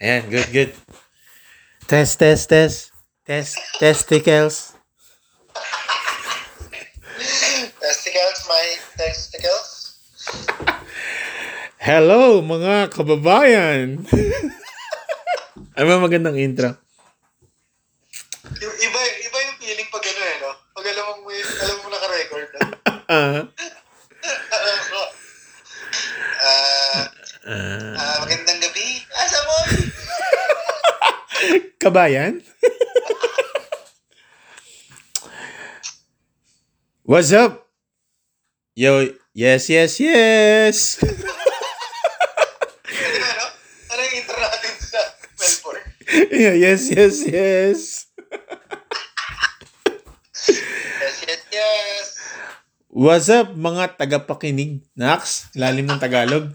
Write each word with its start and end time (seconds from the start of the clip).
Ayan, 0.00 0.32
good, 0.32 0.48
good. 0.48 0.72
Test, 1.84 2.16
test, 2.16 2.48
test. 2.48 2.88
Test, 3.28 3.60
testicles. 3.76 4.72
Testicles, 7.76 8.40
my 8.48 8.66
testicles. 8.96 9.68
Hello, 11.76 12.40
mga 12.40 12.88
kababayan. 12.96 14.00
ano 15.76 15.84
ba 15.84 15.96
magandang 16.00 16.40
intro? 16.40 16.80
Yung 18.56 18.76
iba, 18.80 19.00
iba 19.04 19.38
yung 19.52 19.56
feeling 19.60 19.88
pag 19.92 20.04
ano 20.08 20.22
eh, 20.24 20.36
no? 20.40 20.50
Pag 20.80 20.86
alam 20.96 21.04
mo, 21.12 21.28
alam 21.28 21.76
mo 21.76 21.88
naka-record. 21.92 22.48
No? 22.56 22.60
Ah, 23.04 23.44
Alam 24.56 24.80
mo. 24.96 25.04
Ah, 26.40 27.04
ah, 27.52 27.92
ah, 28.00 28.16
magandang 28.24 28.64
gabi. 28.64 29.04
Asa 29.12 29.38
mo? 29.44 29.56
Kabayan? 31.80 32.44
What's 37.04 37.32
up? 37.34 37.66
Yo, 38.78 39.10
yes, 39.34 39.66
yes, 39.66 39.98
yes. 39.98 41.02
Ano, 43.10 43.44
ano? 43.90 44.00
Yung 44.06 44.14
intro 44.14 44.38
natin 44.38 44.72
sa 44.78 45.00
Melbourne? 45.34 45.86
Yeah, 46.30 46.54
yes, 46.54 46.86
yes, 46.86 47.16
yes. 47.26 47.80
Yes, 50.50 51.16
yes, 51.26 51.42
yes. 51.50 52.06
What's 52.90 53.30
up 53.30 53.54
mga 53.58 53.98
tagapakinig? 53.98 54.86
Nax, 54.94 55.50
lalim 55.58 55.90
ng 55.90 55.98
Tagalog. 55.98 56.54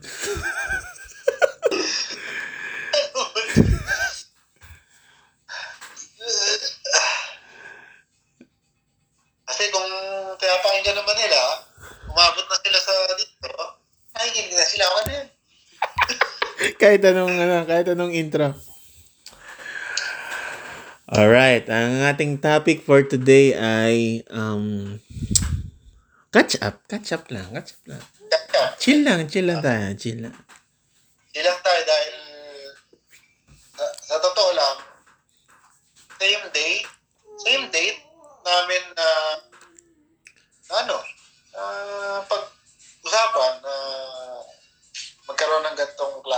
Kasi 9.45 9.63
kung 9.71 9.87
pinapakinggan 10.35 10.99
naman 10.99 11.15
nila, 11.15 11.39
umabot 12.11 12.43
na 12.43 12.57
sila 12.59 12.79
sa 12.83 12.93
dito, 13.15 13.47
nakikinig 14.11 14.51
na 14.51 14.67
sila 14.67 14.83
ako 14.91 14.99
na 15.07 15.11
yun. 15.15 15.27
Kahit 16.85 17.01
anong 17.01 17.33
ano, 17.33 17.65
kahit 17.65 17.89
anong 17.89 18.13
intro. 18.13 18.53
Alright, 21.09 21.65
ang 21.65 22.05
ating 22.13 22.37
topic 22.37 22.85
for 22.85 23.01
today 23.01 23.57
ay 23.57 24.21
um 24.29 25.01
catch 26.29 26.61
up, 26.61 26.85
catch 26.85 27.09
up 27.09 27.25
lang, 27.33 27.49
catch 27.57 27.73
up 27.73 27.81
lang. 27.89 28.03
Chill 28.77 29.01
lang, 29.01 29.25
chill 29.25 29.49
lang 29.49 29.65
tayo, 29.65 29.97
chill 29.97 30.29
lang. 30.29 30.35
Silang 31.33 31.57
tayo 31.65 31.81
dahil 31.89 32.15
sa, 33.73 33.85
sa 34.05 34.15
totoo 34.21 34.53
lang, 34.53 34.77
same 36.21 36.45
day, 36.53 36.85
same 37.41 37.65
date 37.73 37.97
namin 38.45 38.83
na 38.93 39.07
ano, 39.33 39.44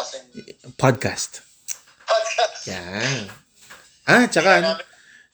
klaseng 0.07 0.71
Podcast. 0.79 1.43
podcast. 2.07 2.63
Yan. 2.71 3.27
Ah, 4.07 4.23
tsaka 4.31 4.63
ano, 4.63 4.71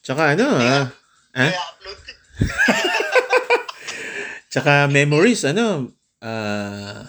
tsaka 0.01 0.33
ano, 0.33 0.47
ah, 0.49 0.89
ah, 1.37 1.53
Kaya 1.53 1.61
upload 1.77 1.97
ko. 2.01 2.11
tsaka 4.53 4.89
memories, 4.89 5.45
ano, 5.45 5.93
ah, 6.25 7.05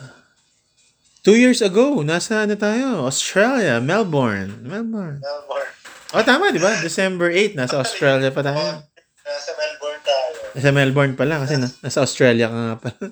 two 1.24 1.40
years 1.40 1.64
ago, 1.64 2.04
nasa 2.04 2.44
ano 2.44 2.52
tayo, 2.52 3.08
Australia, 3.08 3.80
Melbourne, 3.80 4.60
Melbourne. 4.60 5.24
Melbourne. 5.24 5.72
Oh, 6.12 6.20
tama, 6.20 6.52
di 6.52 6.60
ba? 6.60 6.76
December 6.84 7.32
8, 7.32 7.56
nasa 7.56 7.80
Australia 7.80 8.28
pa 8.28 8.44
tayo. 8.44 8.84
Nasa 9.24 9.50
Melbourne 9.56 10.02
tayo. 10.04 10.36
Nasa 10.52 10.68
Melbourne 10.70 11.14
pa 11.16 11.24
lang 11.24 11.40
kasi 11.48 11.56
na, 11.56 11.72
nasa 11.80 12.04
Australia 12.04 12.52
ka 12.52 12.58
nga 12.60 12.76
pala. 12.76 13.04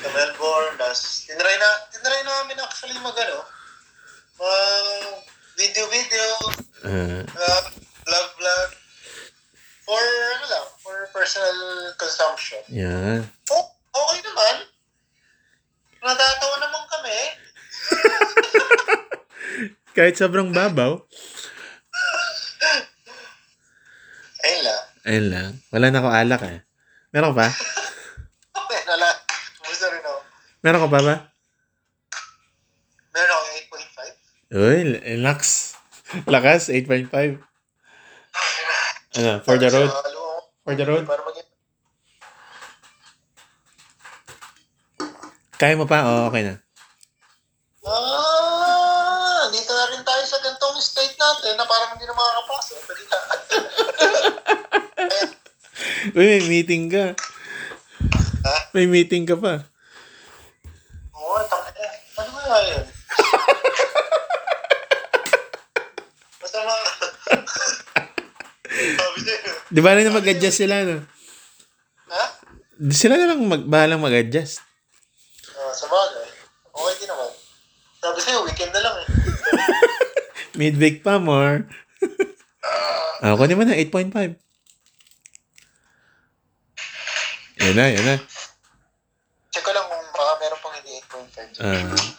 Sa 0.00 0.08
Melbourne, 0.16 0.74
tas 0.80 1.28
tinry 1.28 1.56
na, 1.60 1.91
actually 2.82 2.98
mag 2.98 3.14
ano, 3.14 3.38
mag 4.42 5.22
video-video, 5.54 6.26
Ah, 6.82 7.22
uh, 7.22 7.62
vlog-vlog, 8.02 8.70
for 9.86 10.02
ano 10.02 10.44
lang, 10.50 10.66
for 10.82 11.06
personal 11.14 11.54
consumption. 11.94 12.58
yan. 12.66 13.22
Oh, 13.54 13.70
okay 13.70 14.18
naman. 14.26 14.66
Natatawa 16.02 16.56
naman 16.58 16.82
kami. 16.90 17.18
Kahit 19.96 20.18
sobrang 20.18 20.50
babaw, 20.50 21.06
Ayun 24.42 24.62
lang. 24.66 24.82
ayun 25.06 25.26
lang. 25.30 25.50
Wala 25.70 25.86
na 25.86 26.02
ako 26.02 26.08
alak 26.10 26.42
eh. 26.50 26.58
Meron 27.14 27.30
ka 27.30 27.46
pa? 27.46 27.48
Rin 29.82 30.02
ako. 30.02 30.14
Meron 30.66 30.82
ka 30.82 30.90
pa 30.90 30.98
ba? 30.98 31.14
Meron 33.12 33.28
ako 33.28 33.44
8.5. 33.76 34.41
Uy, 34.52 35.00
lax. 35.16 35.72
Lakas, 36.28 36.68
8.5. 36.68 37.40
Ano, 39.16 39.40
for 39.44 39.56
the 39.56 39.68
road? 39.72 39.90
For 40.64 40.74
the 40.76 40.84
road? 40.84 41.04
Kaya 45.56 45.78
mo 45.78 45.86
pa? 45.86 46.02
Oo, 46.04 46.26
okay 46.28 46.42
na. 46.42 46.54
Ah, 47.86 49.46
dito 49.54 49.70
na 49.70 49.94
rin 49.94 50.02
tayo 50.02 50.22
sa 50.26 50.42
gantong 50.42 50.74
state 50.82 51.14
natin 51.14 51.54
na 51.54 51.62
parang 51.62 51.94
hindi 51.94 52.02
na 52.02 52.18
makakapasok. 52.18 52.78
Pwede 52.82 53.04
na. 53.06 53.18
Uy, 56.18 56.26
may 56.26 56.42
meeting 56.50 56.90
ka. 56.90 57.14
ha? 58.42 58.56
May 58.74 58.90
meeting 58.90 59.22
ka 59.22 59.38
pa. 59.38 59.62
Oo, 61.14 61.38
tang 61.46 61.62
eh. 61.78 61.94
Ano 62.18 62.30
nga 62.34 62.58
yun? 62.66 62.84
Basta 66.42 66.58
mga... 66.58 66.86
Sabi 68.98 69.18
niya 69.22 69.36
yun. 69.46 69.61
Di 69.72 69.80
ba 69.80 69.96
na 69.96 70.12
mag-adjust 70.12 70.60
sila, 70.60 70.84
no? 70.84 71.00
Ha? 72.12 72.24
Sila 72.92 73.16
na 73.16 73.32
lang 73.32 73.40
mag 73.40 73.64
bahalang 73.64 74.04
mag-adjust. 74.04 74.60
Ah, 75.56 75.72
sa 75.72 75.88
bagay. 75.88 76.28
Okay 76.68 76.94
din 77.00 77.08
naman. 77.08 77.32
Sabi 77.96 78.18
sa'yo, 78.20 78.44
weekend 78.44 78.72
na 78.76 78.84
lang 78.84 78.96
eh. 79.00 79.08
Midweek 80.60 81.00
pa, 81.00 81.16
more. 81.16 81.64
Ah, 83.24 83.32
kunin 83.32 83.56
mo 83.56 83.64
na, 83.64 83.80
8.5. 83.80 84.36
Yan 87.64 87.72
na, 87.72 87.86
yan 87.88 88.04
na. 88.04 88.16
Check 89.48 89.64
ko 89.64 89.72
lang 89.72 89.88
kung 89.88 90.04
baka 90.12 90.32
meron 90.36 90.60
pang 90.60 90.74
hindi 90.76 91.00
8.5. 91.00 91.64
Ah. 91.64 92.11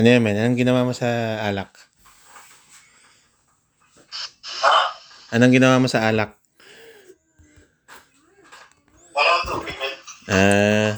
Ano 0.00 0.08
yan, 0.08 0.24
man? 0.24 0.32
Anong 0.32 0.56
ginawa 0.56 0.88
mo 0.88 0.96
sa 0.96 1.04
alak? 1.44 1.76
Ha? 4.64 4.72
Anong 5.36 5.52
ginawa 5.52 5.76
mo 5.76 5.92
sa 5.92 6.08
alak? 6.08 6.40
Wala 9.12 9.28
akong 9.28 9.60
tubig, 9.60 9.76
man. 9.76 9.92
Ah. 10.32 10.96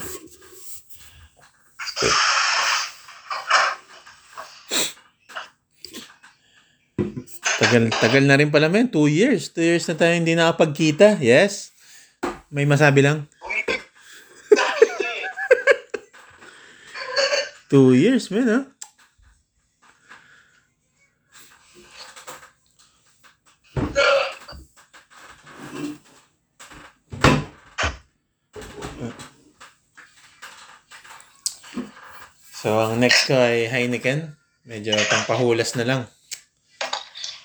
Tagal, 7.58 7.90
tagal 7.90 8.22
na 8.22 8.38
rin 8.38 8.54
pala, 8.54 8.70
men. 8.70 8.86
Two 8.86 9.10
years. 9.10 9.50
Two 9.50 9.66
years 9.66 9.82
na 9.90 9.98
tayo 9.98 10.14
hindi 10.14 10.38
nakapagkita. 10.38 11.18
Yes? 11.18 11.74
May 12.54 12.70
masabi 12.70 13.02
lang. 13.02 13.26
Two 17.66 17.98
years, 17.98 18.30
men, 18.30 18.46
ha? 18.46 18.71
So, 33.22 33.38
ang 33.38 33.38
next 33.38 33.38
ko 33.38 33.38
ay 33.38 33.70
Heineken. 33.70 34.34
Medyo 34.66 34.98
pampahulas 35.06 35.78
na 35.78 35.86
lang. 35.86 36.00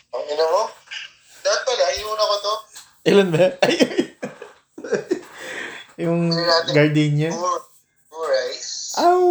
Ang 0.09 0.25
ina 0.25 0.45
mo? 0.49 0.73
Dahil 1.45 1.61
pala, 1.69 1.85
iuna 1.93 2.23
ko 2.25 2.35
to. 2.41 2.53
Ilan 3.05 3.29
ba? 3.29 3.45
Ay, 3.61 3.77
yung 6.01 6.33
gardenia. 6.73 7.29
Pure, 7.29 7.61
pure 8.09 8.25
rice. 8.25 8.97
Aw, 8.97 9.21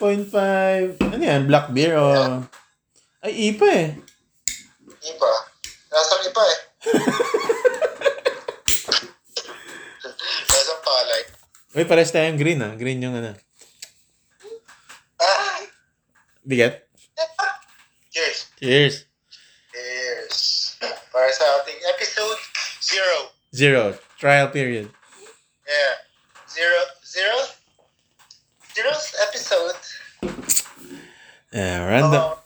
8.5. 0.00 1.12
Ano 1.12 1.20
yan? 1.20 1.44
Black 1.44 1.76
beer 1.76 2.00
o... 2.00 2.40
Ay, 3.20 3.52
ipa 3.52 3.68
eh. 3.68 3.92
Iba. 4.96 5.32
Nasang 5.92 6.24
iba 6.24 6.40
eh. 6.40 6.58
Nasang 10.56 10.80
palay. 10.80 11.22
Uy, 11.76 11.84
pares 11.84 12.16
tayong 12.16 12.40
green 12.40 12.64
ah. 12.64 12.72
Green 12.80 13.04
yung 13.04 13.12
ano. 13.12 13.36
Bigat. 16.42 16.82
Cheers. 18.10 18.38
Cheers. 18.60 18.94
Cheers. 19.72 20.36
Para 21.08 21.30
sa 21.32 21.44
ating 21.62 21.80
episode 21.94 22.40
zero. 22.82 23.16
Zero. 23.54 23.82
Trial 24.18 24.48
period. 24.50 24.90
Yeah. 25.64 25.94
Zero. 26.50 26.80
Zero? 27.06 27.36
Zero's 28.72 29.06
episode. 29.28 29.80
Yeah, 31.52 31.84
random, 31.84 32.22
Oh, 32.32 32.40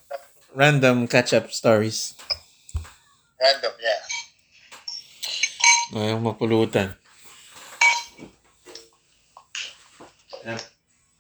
random 0.59 1.07
catch-up 1.07 1.55
stories. 1.55 2.19
random, 3.39 3.71
yeah. 3.79 4.03
Ayaw 5.95 6.19
mapulutan. 6.19 6.99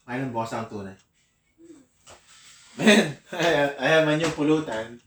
Ayaw 0.06 0.22
ng 0.26 0.34
boss 0.34 0.50
ang 0.50 0.66
tunay. 0.66 0.94
Man, 2.84 3.16
ayaw, 3.32 3.72
ayaw 3.80 4.00
man 4.04 4.20
yung 4.20 4.36
pulutan. 4.36 5.00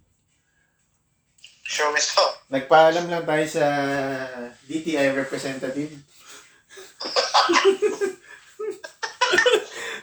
Show 1.70 1.94
me 1.94 2.02
some. 2.02 2.34
Nagpaalam 2.50 3.06
lang 3.06 3.30
tayo 3.30 3.46
sa 3.46 3.66
DTI 4.66 5.14
representative. 5.14 5.94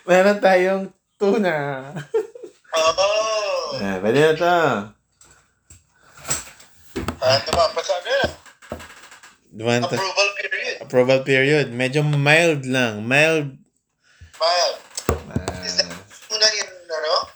Meron 0.06 0.38
tayong 0.38 0.94
tuna. 1.18 1.90
Oh! 2.70 3.82
Ah, 3.82 3.98
pwede 3.98 4.18
na 4.22 4.38
to. 4.38 4.46
Ah, 7.18 7.38
tumapa 7.42 7.82
sa 7.82 7.98
ano 7.98 8.08
yan? 8.14 8.30
Duman 9.50 9.82
to. 9.90 9.98
Approval 9.98 10.30
period. 10.38 10.76
Approval 10.86 11.20
period. 11.26 11.66
Medyo 11.74 12.06
mild 12.06 12.62
lang. 12.62 13.02
Mild. 13.02 13.58
Mild. 14.38 14.78
Ah, 15.34 15.66
Is 15.66 15.82
that 15.82 15.90
tuna 16.30 16.46
in, 16.46 16.70
ano? 16.86 17.34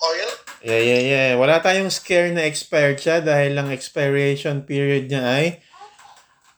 Oil? 0.00 0.32
Yeah, 0.60 0.80
yeah, 0.80 1.00
yeah. 1.02 1.28
Wala 1.34 1.58
tayong 1.58 1.88
scare 1.88 2.30
na 2.30 2.44
expired 2.44 2.96
siya 2.96 3.20
dahil 3.20 3.54
lang 3.54 3.68
expiration 3.70 4.62
period 4.62 5.06
niya 5.06 5.22
ay 5.24 5.46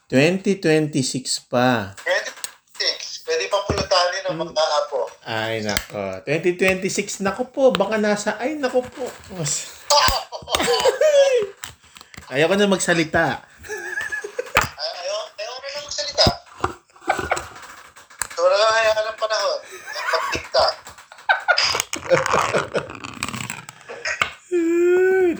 2026 0.08 0.92
pa. 1.48 1.96
26. 2.04 3.24
Pwede 3.24 3.48
pang 3.48 3.64
pulutanin 3.64 4.22
ng 4.28 4.36
mga 4.44 4.52
apo. 4.76 5.00
Ay, 5.24 5.62
nako. 5.62 6.20
2026, 6.26 7.22
nako 7.22 7.48
po. 7.48 7.64
Baka 7.70 7.96
nasa, 7.96 8.36
ay, 8.36 8.58
nako 8.58 8.84
po. 8.84 9.06
Mas- 9.38 9.80
Ayaw 12.28 12.48
ko 12.48 12.56
na 12.56 12.64
magsalita. 12.66 13.44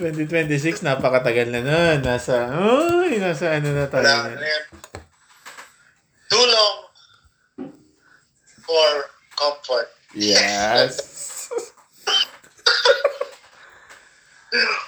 2026, 0.03 0.83
napakatagal 0.83 1.47
na 1.47 1.63
nun. 1.63 1.97
Nasa, 2.03 2.51
ay, 2.51 3.23
nasa 3.23 3.55
ano 3.55 3.71
na 3.71 3.87
tayo. 3.87 4.03
Wala. 4.03 4.35
Too 6.27 6.43
long 6.43 6.77
for 8.67 8.89
comfort. 9.39 9.87
Yes. 10.11 10.99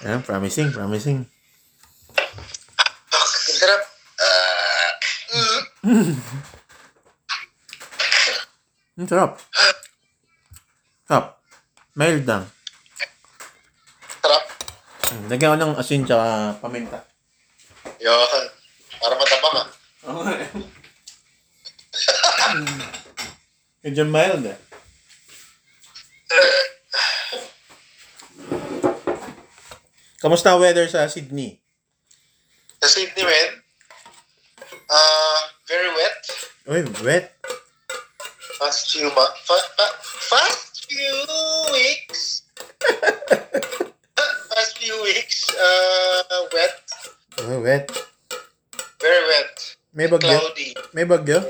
Yan, 0.04 0.20
promising, 0.20 0.68
promising. 0.68 1.24
Ang 3.08 3.56
sarap. 3.56 3.82
Ah, 4.20 4.90
mm. 5.32 5.60
Ang 9.00 9.08
sarap. 9.10 9.40
Sarap. 11.08 11.40
Mild 11.96 12.28
lang. 12.28 12.44
Hmm, 15.06 15.30
Lagyan 15.30 15.54
ko 15.54 15.58
ng 15.58 15.74
asin 15.78 16.02
tsaka 16.02 16.58
paminta. 16.58 16.98
Yun. 18.02 18.44
Para 18.98 19.14
matabang 19.14 19.56
ah. 19.62 19.68
Okay. 20.06 20.40
Medyo 23.86 24.02
mild 24.04 24.44
eh. 24.50 24.58
Kamusta 30.18 30.56
ang 30.56 30.60
weather 30.64 30.88
sa 30.88 31.06
Sydney? 31.06 31.60
Sa 32.82 32.88
Sydney, 32.88 33.22
man. 33.22 33.50
Uh, 34.90 35.40
very 35.68 35.90
wet. 35.92 36.18
Uy, 36.66 36.80
wet. 37.04 37.36
Past 38.58 38.90
few 38.90 39.06
months. 39.12 39.38
Fa- 39.44 39.70
fa- 39.76 39.98
fast 40.02 40.88
few 40.88 41.14
weeks. 41.70 42.42
Past 44.50 44.72
few 44.80 44.96
weeks. 45.04 45.45
Uh, 45.56 46.44
wet. 46.52 46.76
Uy, 47.48 47.58
wet. 47.64 47.88
Very 49.00 49.22
wet. 49.28 49.52
May 49.96 50.08
bagyo? 50.12 50.36
Cloudy. 50.36 50.68
May 50.92 51.04
bagyo? 51.08 51.40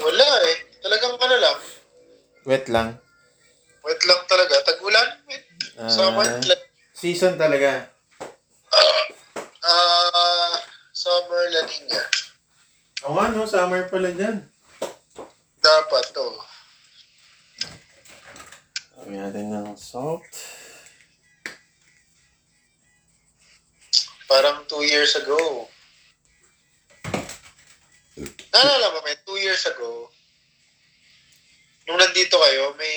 Wala 0.00 0.28
eh. 0.52 0.56
Talagang 0.84 1.16
ano 1.16 1.36
lang. 1.40 1.56
Wet 2.44 2.64
lang. 2.68 2.88
Wet 3.84 4.00
lang 4.04 4.20
talaga. 4.28 4.54
Tag-ulan. 4.68 5.08
Ah. 5.80 5.88
Summer. 5.88 6.28
Season 6.92 7.40
talaga. 7.40 7.88
Ah, 9.68 10.56
summer 10.92 11.44
La 11.52 11.62
Nina. 11.68 12.00
Oo 13.04 13.12
nga, 13.16 13.30
no? 13.30 13.44
Summer 13.44 13.84
pala 13.88 14.10
dyan. 14.12 14.44
Dapat 15.60 16.04
to. 16.16 16.28
Lagyan 18.98 19.28
natin 19.28 19.46
ng 19.52 19.68
salt. 19.76 20.57
Parang 24.28 24.60
two 24.68 24.84
years 24.84 25.16
ago. 25.16 25.64
Naalala 28.52 28.92
mo, 28.92 29.00
may 29.00 29.16
two 29.24 29.40
years 29.40 29.64
ago, 29.64 30.12
nung 31.88 31.96
nandito 31.96 32.36
kayo, 32.36 32.76
may 32.76 32.94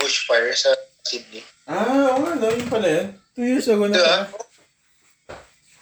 bushfire 0.00 0.56
sa 0.56 0.72
Sydney. 1.04 1.44
Ah, 1.68 2.16
oo 2.16 2.24
nga, 2.24 2.32
no? 2.40 2.48
Yun 2.48 2.68
pala 2.72 2.88
yan. 2.88 3.08
Two 3.36 3.44
years 3.44 3.68
ago 3.68 3.84
na 3.84 4.00
Diba? 4.00 4.16
pala. 4.30 4.48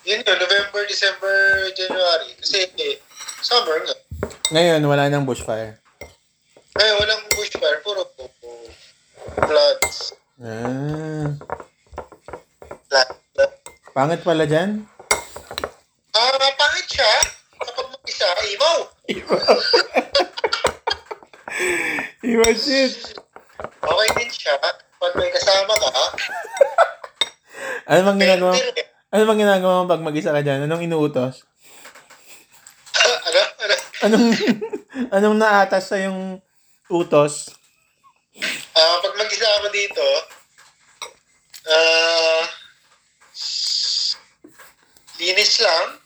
Yun 0.08 0.24
yun, 0.24 0.38
November, 0.40 0.80
December, 0.88 1.34
January. 1.76 2.30
Kasi 2.40 2.64
eh, 2.80 2.96
summer 3.44 3.78
nga. 3.84 3.94
Ngayon, 4.50 4.80
wala 4.88 5.06
nang 5.12 5.28
bushfire. 5.28 5.76
Ngayon, 6.74 6.96
walang 6.98 7.22
bushfire, 7.36 7.78
puro 7.84 8.02
po, 8.16 8.24
floods. 9.46 10.16
Ah. 10.40 11.28
Flood. 12.88 13.10
Pangit 13.98 14.22
pala 14.22 14.46
dyan? 14.46 14.86
Ah, 16.14 16.30
pangit 16.54 16.86
siya. 16.86 17.12
Kapag 17.58 17.90
mag-isa, 17.90 18.30
imaw. 18.30 18.78
Iwa 22.22 22.46
shit. 22.62 22.94
Okay 23.58 24.08
din 24.14 24.30
siya. 24.30 24.54
Pag 25.02 25.18
may 25.18 25.34
kasama 25.34 25.74
ka, 25.74 25.90
Ano 27.90 28.00
bang 28.06 28.22
ginagawa? 28.22 28.54
Ano 29.10 29.22
bang 29.26 29.40
ginagawa 29.42 29.82
mo 29.82 29.90
pag 29.90 30.06
mag-isa 30.06 30.30
ka 30.30 30.46
dyan? 30.46 30.70
Anong 30.70 30.86
inuutos? 30.86 31.42
ano, 33.26 33.40
ano, 33.66 33.74
Anong 34.06 34.26
anong 35.18 35.36
naatas 35.42 35.90
sa 35.90 35.98
yung 35.98 36.38
utos? 36.86 37.50
Ah, 38.78 39.02
pag 39.02 39.18
mag-isa 39.18 39.50
ako 39.58 39.66
dito, 39.74 40.06
ah, 41.66 42.46
linis 45.28 45.60
lang. 45.60 46.00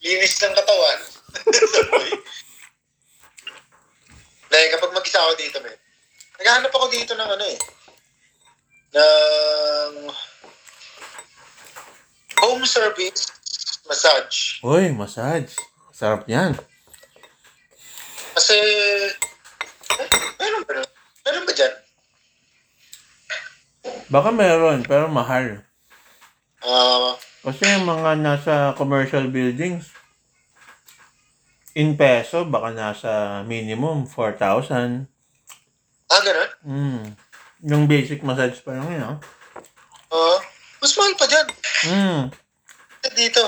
Linis 0.00 0.40
ng 0.40 0.54
katawan. 0.56 1.00
Dahil 4.48 4.68
kapag 4.72 4.96
mag-isa 4.96 5.20
ako 5.20 5.36
dito, 5.36 5.60
men, 5.60 5.76
naghahanap 6.40 6.72
ako 6.72 6.88
dito 6.88 7.12
ng 7.12 7.28
ano 7.28 7.44
eh, 7.44 7.58
ng 8.96 10.08
home 12.40 12.64
service 12.64 13.28
massage. 13.84 14.64
Uy, 14.64 14.88
massage. 14.96 15.52
Sarap 15.92 16.24
yan. 16.24 16.56
Kasi, 18.32 18.56
eh, 18.56 20.08
meron 20.40 20.64
ba? 20.64 20.80
Meron 21.28 21.44
ba 21.44 21.52
dyan? 21.52 21.74
Baka 24.08 24.32
meron, 24.32 24.80
pero 24.88 25.12
mahal. 25.12 25.67
Ah, 26.62 27.14
Kasi 27.44 27.62
yung 27.70 27.86
mga 27.86 28.18
nasa 28.18 28.54
commercial 28.74 29.30
buildings, 29.30 29.94
in 31.72 31.94
peso, 31.94 32.42
baka 32.44 32.74
nasa 32.74 33.12
minimum 33.46 34.04
4,000. 34.04 35.06
ah, 36.08 36.20
ganun? 36.24 36.50
Mm. 36.64 37.02
Yung 37.68 37.84
basic 37.86 38.22
massage 38.22 38.58
pa 38.62 38.74
lang 38.74 38.88
yun, 38.90 39.04
ah. 39.04 39.18
Oo. 40.10 40.36
mas 40.78 40.94
mahal 40.94 41.14
pa 41.14 41.26
dyan. 41.26 41.46
Mm. 41.86 42.22
Dito. 43.14 43.42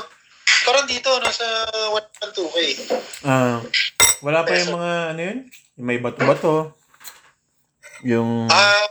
Parang 0.60 0.86
dito, 0.86 1.10
nasa 1.18 1.46
1.2k. 1.90 2.56
Ah, 3.24 3.58
wala 4.20 4.44
pa 4.44 4.52
yung 4.54 4.76
mga, 4.76 4.90
ano 5.10 5.20
yun? 5.20 5.38
Yung 5.74 5.86
may 5.86 5.98
bato-bato. 5.98 6.74
Yung, 8.04 8.46
Ah, 8.46 8.86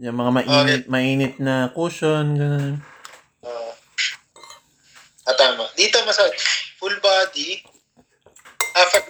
yung 0.00 0.16
mga 0.16 0.30
mainit, 0.32 0.82
mainit 0.88 1.34
na 1.36 1.68
cushion, 1.70 2.34
ganun. 2.34 2.80
Massage. 6.10 6.74
Full 6.82 6.98
body. 7.02 7.62
Half 8.74 8.94
an, 8.94 9.02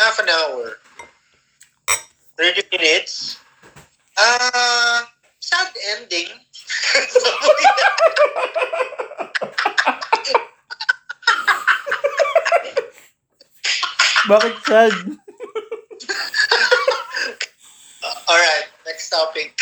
half 0.00 0.18
an 0.18 0.28
hour. 0.28 0.78
30 2.36 2.62
minutes. 2.72 3.38
Ah, 4.18 5.08
sad 5.38 5.68
ending. 5.94 6.26
Bakit 14.28 14.54
sad? 14.66 14.94
Alright, 18.30 18.68
next 18.86 19.10
topic. 19.10 19.54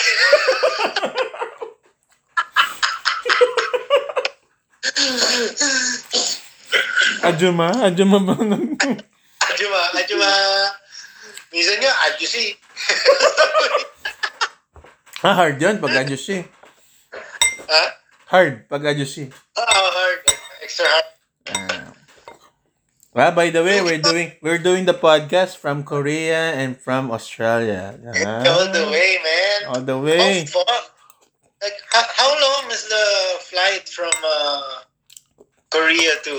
Adjuma? 7.22 7.68
Adjuma 7.86 8.18
ba? 8.20 8.34
Adjuma, 9.48 9.80
adjuma. 9.96 10.30
Minsan 11.48 11.80
nga, 11.80 11.92
adjusi. 12.12 12.52
ah, 15.24 15.34
hard 15.34 15.56
yun 15.56 15.80
pag 15.80 16.04
adjusi. 16.04 16.44
Ha? 17.68 17.82
Hard 18.28 18.68
pag 18.68 18.84
adjusi. 18.84 19.32
Ah, 19.56 19.64
hard. 19.66 20.20
Extra 20.60 20.84
hard. 20.84 21.08
Ah. 21.48 21.88
Well, 23.16 23.32
by 23.32 23.48
the 23.48 23.64
way, 23.64 23.80
we're 23.80 23.98
doing 24.04 24.36
we're 24.44 24.60
doing 24.60 24.84
the 24.84 24.92
podcast 24.94 25.56
from 25.56 25.82
Korea 25.82 26.52
and 26.54 26.76
from 26.76 27.08
Australia. 27.10 27.96
Ah, 28.22 28.44
All 28.44 28.68
the 28.68 28.84
way, 28.92 29.16
man. 29.24 29.58
All 29.72 29.82
the 29.82 29.98
way. 29.98 30.44
Oh, 30.44 30.60
fuck. 30.60 30.84
Like, 31.58 31.80
how, 31.90 32.04
how 32.14 32.30
long 32.30 32.70
is 32.70 32.86
the 32.86 33.06
flight 33.42 33.88
from 33.88 34.12
uh, 34.22 34.86
Korea 35.70 36.12
to 36.24 36.34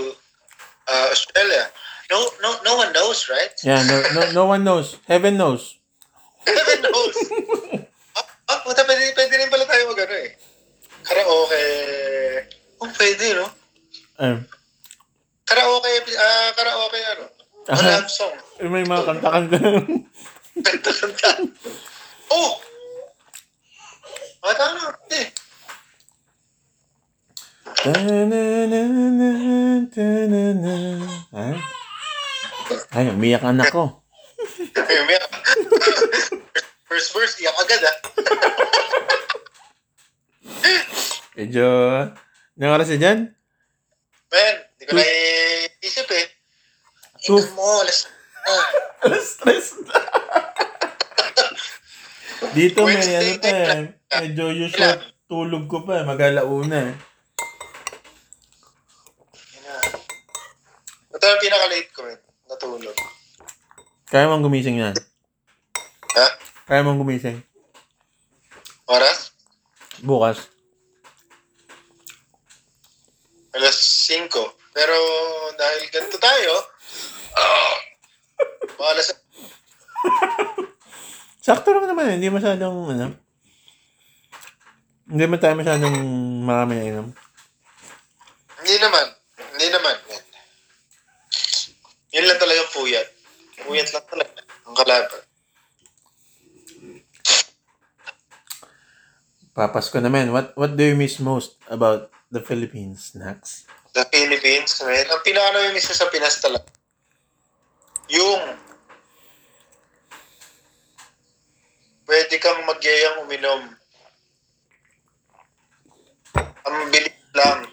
uh, 0.89 1.07
Australia? 1.11 1.69
No, 2.09 2.25
no, 2.41 2.57
no 2.65 2.73
one 2.77 2.91
knows, 2.93 3.29
right? 3.29 3.53
Yeah, 3.63 3.85
no, 3.85 4.01
no, 4.13 4.31
no 4.31 4.45
one 4.45 4.63
knows. 4.63 4.97
Heaven 5.05 5.37
knows. 5.37 5.77
Heaven 6.45 6.81
knows. 6.81 7.15
ah, 8.17 8.25
ah, 8.49 8.59
puta, 8.65 8.81
pwede, 8.89 9.13
pwede 9.13 9.33
rin 9.37 9.49
pala 9.53 9.69
tayo 9.69 9.93
mag 9.93 10.01
ano 10.01 10.15
eh. 10.17 10.33
Karaoke. 11.05 11.63
Oh, 12.81 12.89
pwede, 12.97 13.25
no? 13.37 13.45
Um, 14.17 14.41
Karaoke, 15.45 15.91
ah, 16.17 16.49
karaoke 16.57 16.99
ano? 17.13 17.25
Aha. 17.69 18.01
Love 18.01 18.09
song. 18.09 18.33
may 18.65 18.81
mga 18.81 19.05
kanta-kanta. 19.05 19.57
Kanta-kanta. 20.65 21.31
Oh! 22.29 22.61
Ah, 24.45 24.53
tama. 24.53 24.93
Eh. 25.09 25.33
Ay, 31.29 31.53
ay, 32.91 33.05
umiyak 33.13 33.45
anak 33.45 33.69
ko. 33.69 34.01
Ay, 34.73 34.95
umiyak. 35.05 35.29
First 36.89 37.13
verse, 37.13 37.37
iyak 37.37 37.53
agad 37.61 37.81
ah. 37.85 37.97
Medyo, 41.37 41.67
anong 42.57 42.73
oras 42.73 42.89
na 42.91 42.97
dyan? 42.97 43.19
Man, 44.33 44.55
hindi 44.75 44.83
ko 44.83 44.91
naiisip 44.97 46.09
eh. 46.11 46.25
Two. 47.21 47.37
Ina 47.37 47.53
mo, 47.53 47.85
alas 47.85 48.09
ah. 48.49 48.67
Stress 49.21 49.79
na. 49.85 49.95
Dito 52.51 52.81
may 52.83 52.97
ano 52.97 53.31
pa 53.37 53.49
eh. 53.53 53.93
Medyo 54.25 54.51
usual 54.67 54.99
tulog 55.29 55.69
ko 55.69 55.85
pa 55.87 56.01
eh. 56.01 56.03
Mag-alauna 56.03 56.91
eh. 56.91 56.95
Ito 61.19 61.35
ang 61.35 61.43
pinaka-late 61.43 61.91
ko 61.91 62.07
eh. 62.07 62.15
Natulog. 62.47 62.95
Kaya 64.07 64.31
mong 64.31 64.39
gumising 64.39 64.79
yan. 64.79 64.95
Ha? 66.15 66.27
Kaya 66.63 66.79
mong 66.79 67.03
gumising. 67.03 67.43
Oras? 68.87 69.35
Bukas. 69.99 70.47
Alas 73.51 73.75
5. 74.07 74.31
Pero 74.71 74.95
dahil 75.59 75.91
ganito 75.91 76.15
tayo, 76.23 76.53
ah, 77.35 77.75
mga 78.79 78.91
alas 78.95 79.11
Sakto 81.43 81.75
naman 81.75 81.91
naman 81.91 82.07
eh. 82.07 82.15
Hindi 82.15 82.31
masyadong 82.31 82.95
ano. 82.95 83.11
Hindi 85.03 85.23
man 85.27 85.39
tayo 85.43 85.59
masyadong 85.59 85.99
marami 86.47 86.79
na 86.79 86.87
inom. 86.87 87.07
Hindi 88.63 88.75
naman. 88.79 89.05
Hindi 89.51 89.67
naman. 89.67 89.98
Yun 92.19 92.27
lang 92.27 92.41
talaga 92.43 92.67
puyat. 92.75 93.07
Puyat 93.63 93.89
lang 93.95 94.05
talaga. 94.11 94.39
Ang 94.67 94.75
kalaban. 94.75 95.23
Papasko 99.55 99.95
naman. 100.03 100.35
What 100.35 100.51
what 100.59 100.75
do 100.75 100.83
you 100.83 100.99
miss 100.99 101.23
most 101.23 101.55
about 101.71 102.11
the 102.27 102.43
Philippines, 102.43 103.15
Snacks? 103.15 103.63
Sa 103.95 104.03
Philippines, 104.11 104.83
man. 104.83 105.07
Ang 105.07 105.23
pinaka-namimiss 105.23 105.87
ko 105.87 105.95
sa 105.95 106.11
Pinas 106.11 106.43
talaga. 106.43 106.67
Yung 108.11 108.43
pwede 112.03 112.35
kang 112.35 112.67
magyayang 112.67 113.23
uminom. 113.23 113.63
Ang 116.67 116.75
bilis 116.91 117.15
lang. 117.31 117.63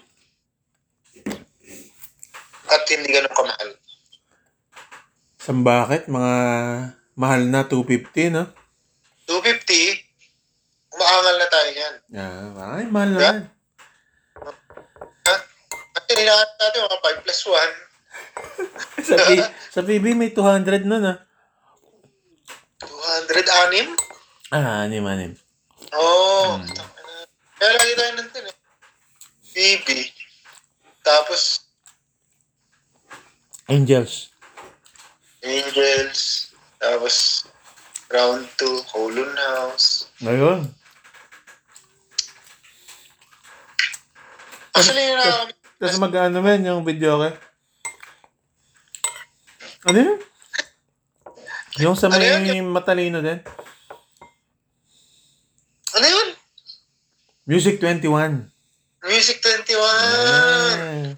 At 2.71 2.83
hindi 2.87 3.11
ganun 3.11 3.35
kamahal. 3.35 3.71
Saan 5.47 5.63
bakit? 5.63 6.11
Mga 6.11 6.35
mahal 7.15 7.47
na 7.47 7.63
250, 7.63 8.35
no? 8.35 8.51
250, 9.31 9.95
umaangal 10.91 11.37
na 11.39 11.47
tayo 11.47 11.71
yan. 11.71 11.95
Yeah, 12.11 12.51
ay, 12.75 12.85
mahal 12.91 13.11
na. 13.15 13.21
Yeah. 13.23 13.39
Ha? 15.23 15.35
Kasi 15.71 16.11
hinahanap 16.19 16.51
natin 16.59 16.81
mga 16.83 16.99
5 16.99 17.23
plus 17.23 17.41
sa, 19.07 19.15
P- 19.23 19.51
sa 19.71 19.81
PB 19.87 20.19
may 20.19 20.35
200 20.35 20.83
nun, 20.83 21.15
ah. 21.15 21.23
1. 22.83 23.31
206? 23.31 24.51
Ah, 24.51 24.83
anim, 24.83 25.07
anim. 25.07 25.33
Oo. 25.95 26.03
Oh, 26.03 26.59
Hmm. 26.59 26.67
Kaya 27.57 27.71
lagi 27.71 27.95
tayo 27.95 28.11
nandun 28.19 28.51
eh. 28.51 28.57
BB. 29.55 29.89
Tapos, 31.07 31.71
Angels. 33.71 34.36
Angels. 35.47 36.51
Tapos, 36.83 37.47
round 38.11 38.45
2, 38.59 38.91
Colon 38.91 39.33
House. 39.55 40.11
Ngayon. 40.19 40.67
Actually, 44.77 45.05
yun 45.09 45.17
na 45.17 45.49
Tapos 45.81 45.97
mag-ano 46.03 46.39
man 46.45 46.61
yung 46.61 46.83
video 46.85 47.17
ka. 47.17 47.31
Ano 49.87 49.99
yun? 50.03 50.19
Yung 51.81 51.97
sa 51.97 52.09
Ano 52.11 52.19
may 52.19 52.59
yun? 52.59 52.73
matalino 52.73 53.23
din. 53.23 53.41
Ano 55.97 56.07
yun? 56.07 56.29
Music 57.47 57.79
21. 57.81 58.51
Music 59.07 59.39
21. 59.39 59.79
Ah. 59.79 61.15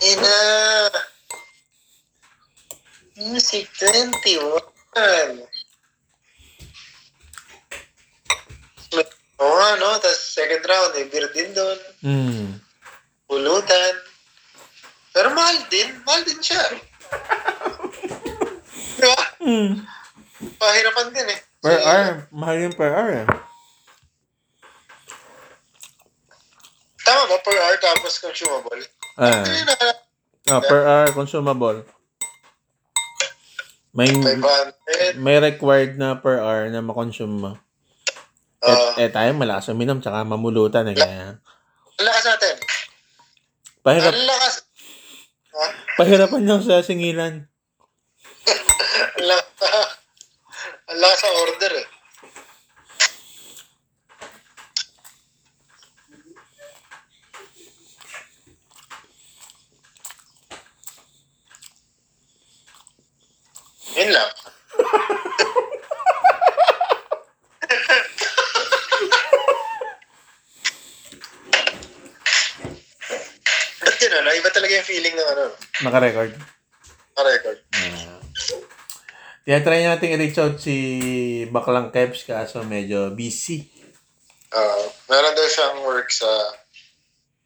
Ina. 0.00 0.36
Music 3.16 3.68
21. 3.76 4.60
Oo 9.42 9.54
nga, 9.58 9.70
no? 9.76 9.98
Tapos 9.98 10.22
second 10.22 10.62
round, 10.62 10.92
eh, 10.96 11.06
beer 11.10 11.26
din 11.34 11.50
doon. 11.50 11.78
Hmm. 12.00 12.46
Pulutan. 13.26 13.94
Pero 15.10 15.34
mahal 15.34 15.58
din. 15.66 15.88
Mahal 16.06 16.22
din 16.22 16.38
siya. 16.38 16.62
Di 18.96 19.04
ba? 19.04 19.22
Hmm. 19.42 19.82
Pahirapan 20.56 21.10
din 21.10 21.26
eh. 21.26 21.40
Per 21.58 21.74
So, 21.74 21.82
hour. 21.82 22.14
Mahal 22.30 22.56
yung 22.60 22.76
per 22.78 22.90
hour 22.94 23.10
eh. 23.12 23.26
Tama 27.02 27.22
ba? 27.26 27.36
Per 27.42 27.56
hour 27.58 27.76
tapos 27.82 28.14
consumable? 28.22 28.82
Ah, 29.18 29.42
Hindi 29.42 29.58
na. 29.66 29.74
ah, 30.54 30.62
per 30.62 30.80
hour 30.86 31.08
consumable. 31.12 31.82
May 33.92 34.08
500. 34.08 35.20
may 35.20 35.36
required 35.36 36.00
na 36.00 36.16
per 36.16 36.40
hour 36.40 36.72
na 36.72 36.80
makonsume 36.80 37.36
mo. 37.36 37.52
Uh, 38.64 38.96
eh, 38.96 39.04
eh 39.04 39.10
tayo 39.12 39.36
malakas 39.36 39.68
uminom 39.68 40.00
tsaka 40.00 40.24
mamulutan 40.24 40.88
eh. 40.88 40.96
Kaya 40.96 41.36
lakas 42.00 42.24
natin. 42.24 42.56
pahirap, 43.84 44.16
Ang 44.16 44.24
lakas. 44.24 44.54
Ha? 45.52 45.64
pahirapan 46.00 46.42
lang 46.48 46.64
sa 46.64 46.80
singilan. 46.80 47.44
Ang 50.88 50.98
lakas 50.98 51.20
sa 51.20 51.28
order 51.44 51.72
eh. 51.76 51.86
Yun 64.02 64.10
lang. 64.10 64.30
Ba't 73.78 73.96
yun 74.02 74.12
ano? 74.18 74.30
Iba 74.34 74.50
talaga 74.50 74.74
yung 74.74 74.88
feeling 74.90 75.14
ng 75.14 75.28
ano, 75.38 75.54
Naka-record. 75.86 76.34
record. 77.22 77.58
Uh, 77.78 78.18
kaya 79.46 79.62
try 79.62 79.86
natin 79.86 80.18
i-reach 80.18 80.42
out 80.42 80.58
si 80.58 81.46
Baklang 81.46 81.94
Kebs 81.94 82.26
kaso 82.26 82.66
medyo 82.66 83.14
busy. 83.14 83.70
Uh, 84.50 84.90
meron 85.06 85.38
daw 85.38 85.46
siyang 85.46 85.86
work 85.86 86.10
sa... 86.10 86.26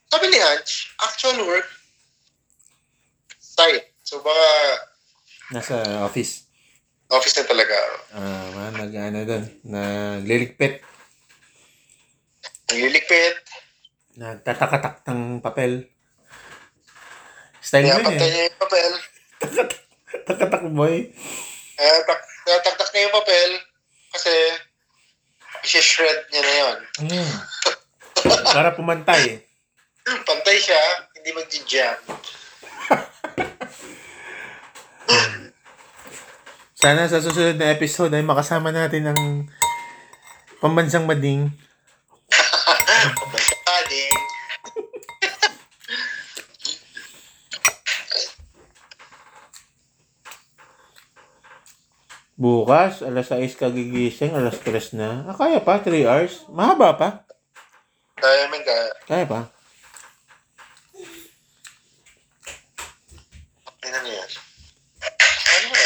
Sabi 0.08 0.32
ni 0.32 0.40
Hanch, 0.40 0.96
actual 1.04 1.36
work 1.44 1.68
site. 3.36 3.92
So 4.00 4.24
baka 4.24 4.48
Nasa 5.52 6.02
office. 6.02 6.45
Office 7.08 7.36
na 7.38 7.44
talaga. 7.46 7.78
Ah, 8.10 8.50
uh, 8.50 8.70
nag 8.72 8.92
ano 8.92 9.18
doon, 9.22 9.44
nagliligpit, 9.62 10.82
Nagliligpit. 12.66 13.36
nagtatakatak 14.16 15.06
ng 15.06 15.38
papel. 15.38 15.86
Style 17.60 17.90
mo 17.90 17.98
patay 18.00 18.14
yun 18.14 18.22
eh. 18.22 18.30
niya 18.30 18.44
yung 18.46 18.58
papel. 18.58 18.92
Takatak 20.26 20.62
boy. 20.70 20.96
Eh, 21.76 21.98
tak- 22.06 22.26
tataktak 22.42 22.90
niya 22.90 23.06
yung 23.06 23.16
papel 23.16 23.50
kasi 24.10 24.32
isi-shred 25.62 26.30
niya 26.30 26.42
na 26.42 26.54
yun. 26.54 26.78
Mm. 27.06 27.32
Para 28.46 28.70
pumantay. 28.72 29.42
Pantay 30.28 30.58
siya, 30.58 30.78
hindi 31.18 31.34
mag-jam. 31.34 31.98
Sana 36.76 37.08
sa 37.08 37.24
susunod 37.24 37.56
na 37.56 37.72
episode 37.72 38.12
ay 38.12 38.20
makasama 38.20 38.68
natin 38.68 39.08
ang 39.08 39.48
pambansang 40.60 41.08
mading. 41.08 41.48
Adding. 43.80 44.16
Bukas, 52.36 53.00
alas 53.00 53.32
6 53.32 53.56
kagigising, 53.56 54.36
alas 54.36 54.60
3 54.60 55.00
na. 55.00 55.24
Ah, 55.24 55.32
kaya 55.32 55.64
pa, 55.64 55.80
3 55.80 56.04
hours. 56.04 56.44
Mahaba 56.52 56.92
pa. 56.92 57.24
Kaya 58.20 58.44
namin 58.44 58.60
kaya. 58.60 58.86
Kaya 59.08 59.24
pa. 59.24 59.40
Ano 63.80 63.96
na 63.96 64.10
yan? 64.12 64.30
Ano 65.56 65.66
ba? 65.72 65.80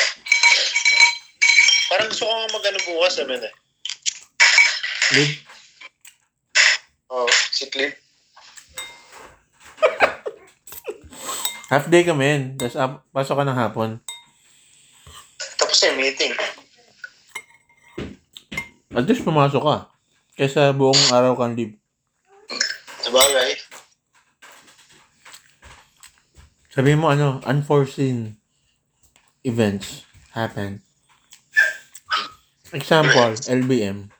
Parang 1.91 2.07
gusto 2.07 2.23
ko 2.23 2.90
bukas 3.01 3.17
naman 3.25 3.41
eh. 3.41 3.55
Lid. 5.17 5.33
Oh, 7.09 7.25
si 7.49 7.65
Clip. 7.73 7.97
Half 11.73 11.89
day 11.89 12.05
kami. 12.05 12.61
Tapos 12.61 12.77
ap- 12.77 13.09
pasok 13.09 13.41
ka 13.41 13.49
ng 13.49 13.57
hapon. 13.57 14.05
Tapos 15.57 15.81
na 15.81 15.89
yung 15.89 15.99
meeting. 16.05 16.37
At 18.93 19.09
least 19.09 19.25
pumasok 19.25 19.65
ka. 19.65 19.89
Kaysa 20.37 20.77
buong 20.77 21.01
araw 21.09 21.41
kang 21.41 21.57
leave. 21.57 21.81
Sa 23.01 23.09
bagay. 23.17 23.57
Sabi 26.69 26.93
mo 27.01 27.09
ano, 27.09 27.41
unforeseen 27.49 28.37
events 29.41 30.05
happen. 30.37 30.85
Example, 32.71 33.35
LBM. 33.51 34.11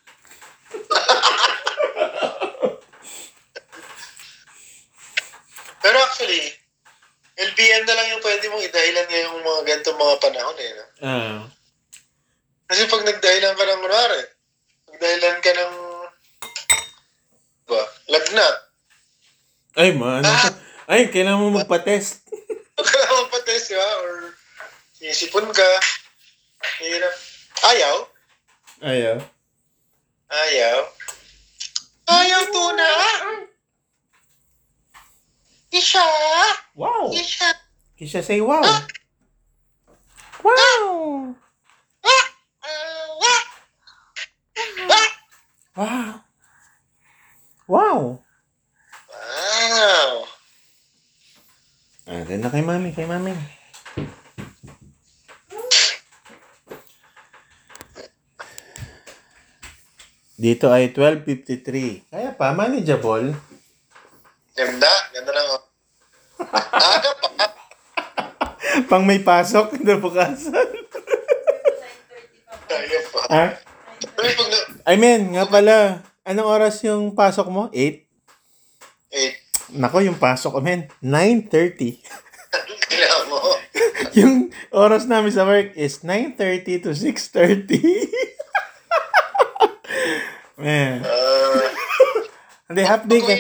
Pero 5.81 5.97
actually, 6.05 6.53
LBM 7.41 7.83
na 7.89 7.95
lang 7.97 8.07
yung 8.13 8.23
pwede 8.23 8.45
mong 8.53 8.67
idahilan 8.67 9.07
ngayong 9.09 9.39
mga 9.41 9.61
ganitong 9.65 9.99
mga 9.99 10.17
panahon 10.21 10.59
eh. 10.61 10.73
No? 10.77 10.85
Ah. 11.01 11.41
Kasi 12.69 12.87
pag 12.87 13.07
nagdahilan 13.07 13.57
ka 13.57 13.65
ng 13.65 13.83
kunwari, 13.83 14.23
nagdahilan 14.93 15.39
ka 15.41 15.53
ng 15.57 15.75
ba, 17.71 17.83
lagnat. 18.11 18.57
ay, 19.79 19.91
man. 19.95 20.27
Ah! 20.27 20.51
Ay, 20.91 21.07
kailangan 21.07 21.39
mo 21.39 21.55
magpa-test. 21.55 22.27
Kailangan 22.81 23.31
pa 23.31 23.39
test 23.47 23.71
ka 23.71 23.87
or 24.03 24.35
sisipon 24.97 25.47
ka. 25.55 25.71
Hirap. 26.83 27.15
Ayaw. 27.71 28.11
Ayaw. 28.81 29.21
Ayaw. 30.33 30.79
Ayaw 32.09 32.43
tuna. 32.49 32.91
Isha. 35.69 36.01
Wow. 36.73 37.13
Isha. 37.13 37.53
Kisha 38.01 38.25
say 38.25 38.41
wow. 38.41 38.65
Wow. 40.41 41.37
Ah! 42.01 42.27
Ah! 42.65 43.45
Ah! 44.89 45.05
Wow. 45.77 46.13
Wow. 47.69 48.01
Wow. 49.05 50.13
Ah, 52.09 52.25
na 52.25 52.49
kay 52.49 52.65
mami, 52.65 52.97
kay 52.97 53.05
mami. 53.05 53.60
Dito 60.41 60.73
ay 60.73 60.97
12.53. 60.97 62.09
Kaya 62.09 62.33
pa, 62.33 62.57
manageable. 62.57 63.37
Ganda. 64.57 64.93
Ganda 65.13 65.31
lang. 65.37 65.47
oh. 65.53 65.63
Aga 66.81 67.13
pa. 67.21 67.29
Pang 68.89 69.05
may 69.05 69.21
pasok 69.21 69.77
na 69.85 70.01
bukasan. 70.01 70.65
Aga 72.73 72.99
pa. 73.13 73.21
ha? 73.29 73.45
Pero 74.17 74.29
pag 74.33 74.49
na... 74.49 74.59
I 74.89 74.97
mean, 74.97 75.37
nga 75.37 75.45
pala, 75.45 76.09
anong 76.25 76.49
oras 76.49 76.81
yung 76.89 77.13
pasok 77.13 77.53
mo? 77.53 77.69
8? 77.77 78.01
Eh, 79.13 79.37
Nako, 79.77 80.01
yung 80.01 80.17
pasok 80.17 80.57
ko, 80.57 80.61
men, 80.65 80.89
9.30. 81.05 82.01
kailangan 82.89 83.25
mo. 83.29 83.39
yung 84.19 84.49
oras 84.73 85.05
namin 85.05 85.37
sa 85.37 85.45
work 85.45 85.77
is 85.77 86.01
9.30 86.01 86.89
to 86.89 86.91
6.30. 86.97 87.69
man. 90.61 91.03
Uh, 91.03 91.65
Hindi, 92.71 92.83
half 92.87 93.03
day 93.09 93.21
ka. 93.25 93.35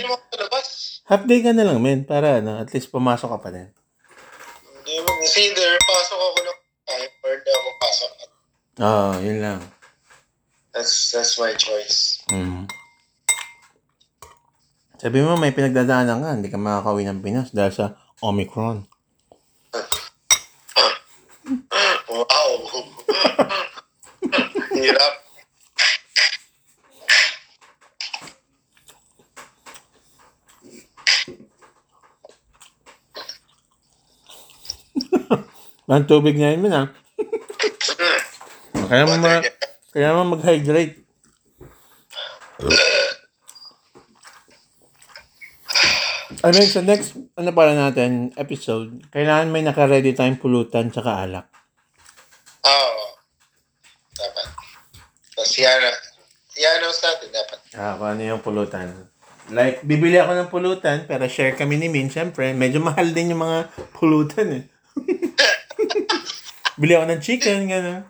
Half 1.06 1.22
day 1.30 1.38
ka 1.44 1.54
na 1.54 1.62
lang, 1.68 1.78
men. 1.78 2.02
Para, 2.02 2.42
ano, 2.42 2.58
at 2.58 2.72
least 2.74 2.90
pumasok 2.90 3.30
ka 3.30 3.38
pa 3.38 3.48
din. 3.54 3.68
Hindi 4.80 4.94
mo. 5.06 5.10
It's 5.22 5.38
either 5.38 5.78
pasok 5.86 6.18
ako 6.18 6.38
ng 6.42 6.58
time 6.88 7.12
or 7.22 7.32
di 7.38 7.50
ako 7.54 7.68
pasok. 7.78 8.10
Oo, 8.80 8.88
oh, 8.88 9.12
yun 9.20 9.38
lang. 9.38 9.60
That's 10.74 11.12
that's 11.12 11.38
my 11.38 11.54
choice. 11.54 12.22
Mm. 12.30 12.70
Sabi 15.00 15.18
mo, 15.24 15.34
may 15.36 15.50
pinagdadaanan 15.54 16.22
ka, 16.22 16.30
hindi 16.36 16.48
ka 16.52 16.58
makakauwi 16.60 17.08
ng 17.08 17.20
Pinas 17.24 17.50
dahil 17.52 17.72
sa 17.72 17.86
Omicron. 18.24 18.88
Wow. 22.10 22.68
Hirap. 24.74 25.14
Ang 35.90 36.06
tubig 36.06 36.38
na 36.38 36.54
yun, 36.54 36.70
ha? 36.70 36.86
Kaya 38.90 39.10
mo, 39.10 39.18
ma- 39.18 39.42
Kailangan 39.90 40.38
mag-hydrate. 40.38 41.02
I 46.40 46.48
mean, 46.54 46.70
sa 46.70 46.80
next, 46.86 47.18
ano 47.34 47.50
pala 47.50 47.74
natin, 47.74 48.30
episode, 48.38 49.02
kailangan 49.10 49.50
may 49.50 49.66
naka-ready 49.66 50.14
tayong 50.14 50.38
pulutan 50.38 50.94
tsaka 50.94 51.26
alak. 51.26 51.50
Oo. 52.62 53.04
Dapat. 54.14 54.46
Tapos 55.34 55.52
yan, 55.58 55.90
i-announce 56.54 57.02
natin 57.02 57.28
dapat. 57.34 57.58
Ah, 57.74 57.98
kung 57.98 58.14
ano 58.14 58.22
yung 58.22 58.42
pulutan. 58.46 59.10
Like, 59.50 59.82
bibili 59.82 60.22
ako 60.22 60.38
ng 60.38 60.52
pulutan, 60.54 61.02
pero 61.10 61.26
share 61.26 61.58
kami 61.58 61.82
ni 61.82 61.90
Min, 61.90 62.06
syempre. 62.06 62.54
Medyo 62.54 62.78
mahal 62.78 63.10
din 63.10 63.34
yung 63.34 63.42
mga 63.42 63.74
pulutan 63.98 64.48
eh. 64.54 64.64
Bili 66.80 66.96
ako 66.96 67.12
ng 67.12 67.20
chicken, 67.20 67.68
gano'n. 67.68 68.00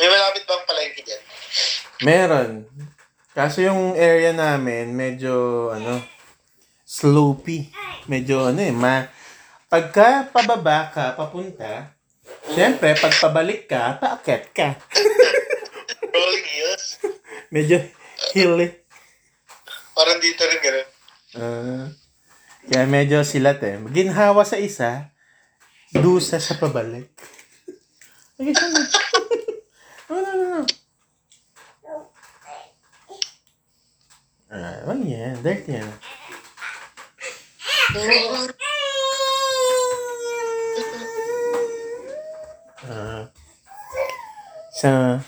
May 0.00 0.08
malapit 0.08 0.48
bang 0.48 0.64
palengke 0.64 1.00
dyan? 1.04 1.22
Meron. 2.08 2.50
Kaso 3.36 3.60
yung 3.60 4.00
area 4.00 4.32
namin, 4.32 4.96
medyo, 4.96 5.68
ano, 5.76 6.00
slopey. 6.88 7.68
Medyo, 8.08 8.48
ano 8.48 8.64
eh, 8.64 8.72
ma... 8.72 9.04
Pagka 9.68 10.32
pababa 10.32 10.88
ka, 10.88 11.12
papunta, 11.12 11.92
syempre, 12.56 12.96
pag 12.96 13.12
pabalik 13.20 13.68
ka, 13.68 14.00
paakyat 14.00 14.44
ka. 14.56 14.72
Rolling 16.16 16.48
hills? 16.48 16.96
Medyo 17.52 17.76
hilly. 18.32 18.72
Parang 19.92 20.16
dito 20.16 20.40
rin 20.48 20.60
gano'n. 20.64 20.88
Ah. 21.36 22.07
Kaya 22.68 22.84
medyo 22.84 23.24
silat 23.24 23.64
eh. 23.64 23.80
Ginhawa 23.88 24.44
sa 24.44 24.60
isa, 24.60 25.08
dusa 25.92 26.36
sa 26.36 26.54
pabalik. 26.60 27.08
Ay, 28.36 28.52
isa 28.52 28.66
na. 28.68 28.82
no, 30.08 30.16
no, 30.22 30.30
no, 30.36 30.44
no. 30.52 30.60
Ah, 34.48 34.80
oh 34.88 34.96
yeah, 35.04 35.36
dirty 35.44 35.76
yan. 35.76 35.88
Ah. 42.88 43.28
sa 44.72 45.20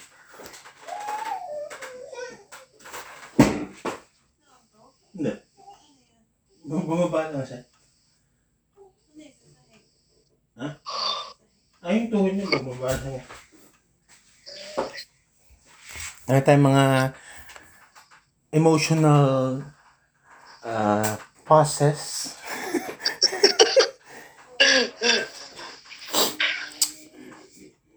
Hindi. 5.11 5.33
Bum- 6.60 6.60
Bumaba 6.71 7.35
na 7.35 7.43
siya. 7.43 7.67
Ha? 10.61 10.69
Ay, 11.83 12.07
yung 12.07 12.09
tuhod 12.15 12.33
niya 12.39 12.47
bumaba 12.47 12.95
na 12.95 13.11
siya. 13.11 13.25
Ano 16.31 16.39
tayong 16.47 16.67
mga 16.71 16.85
emotional 18.55 19.67
uh, 20.63 21.19
pauses. 21.43 22.39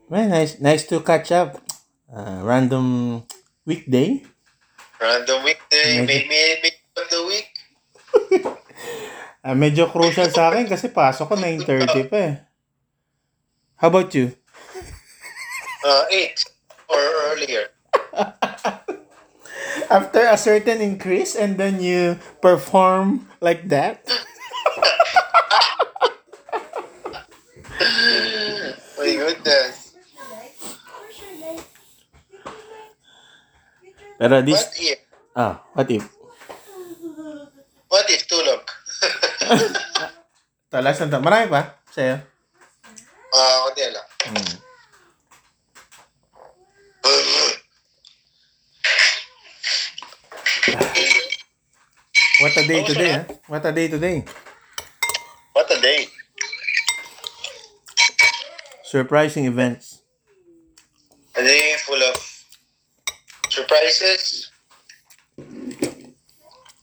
well, 0.09 0.27
nice, 0.33 0.57
nice 0.57 0.89
to 0.89 0.97
catch 1.05 1.29
up. 1.29 1.61
Uh, 2.09 2.41
random 2.41 3.21
weekday. 3.69 4.25
Random 4.97 5.45
weekday, 5.45 6.01
Medyo- 6.01 6.07
may, 6.09 6.25
may, 6.25 6.45
may 6.61 6.73
of 6.97 7.09
the 7.09 7.21
week. 7.25 7.42
Ah, 9.43 9.59
medyo 9.59 9.91
crucial 9.91 10.31
sa 10.31 10.47
akin 10.47 10.63
kasi 10.71 10.87
pasok 10.87 11.35
ko 11.35 11.35
9.30 11.35 12.07
pa 12.07 12.15
eh. 12.31 12.39
How 13.75 13.91
about 13.91 14.15
you? 14.15 14.31
Uh, 15.83 16.07
8 16.07 16.31
or 16.87 17.03
earlier. 17.27 17.67
After 19.91 20.23
a 20.23 20.39
certain 20.39 20.79
increase 20.79 21.35
and 21.35 21.59
then 21.59 21.83
you 21.83 22.15
perform 22.39 23.27
like 23.43 23.67
that? 23.67 24.07
My 28.95 29.11
goodness. 29.11 29.91
Pero 34.15 34.39
this... 34.39 34.63
What 34.63 34.79
if? 34.79 35.03
Ah, 35.35 35.67
what 35.75 35.91
if? 35.91 36.07
What 37.91 38.07
if 38.07 38.23
tulog? 38.23 38.62
Talas 40.71 40.97
na 40.99 41.11
to. 41.13 41.19
Marami 41.21 41.47
pa 41.49 41.61
sa'yo? 41.93 42.17
Ah, 43.33 43.55
kundi 43.69 43.85
lang. 43.93 44.07
Hmm. 44.29 44.53
What 52.41 52.57
a 52.57 52.67
day 52.67 52.81
Oh, 52.81 52.85
today, 52.87 53.11
ha? 53.11 53.25
What 53.47 53.65
a 53.65 53.71
day 53.71 53.87
today. 53.87 54.25
What 55.53 55.69
a 55.71 55.79
day. 55.81 56.07
Surprising 58.83 59.45
events. 59.45 60.01
A 61.35 61.41
day 61.41 61.75
full 61.85 62.01
of 62.01 62.15
surprises, 63.49 64.51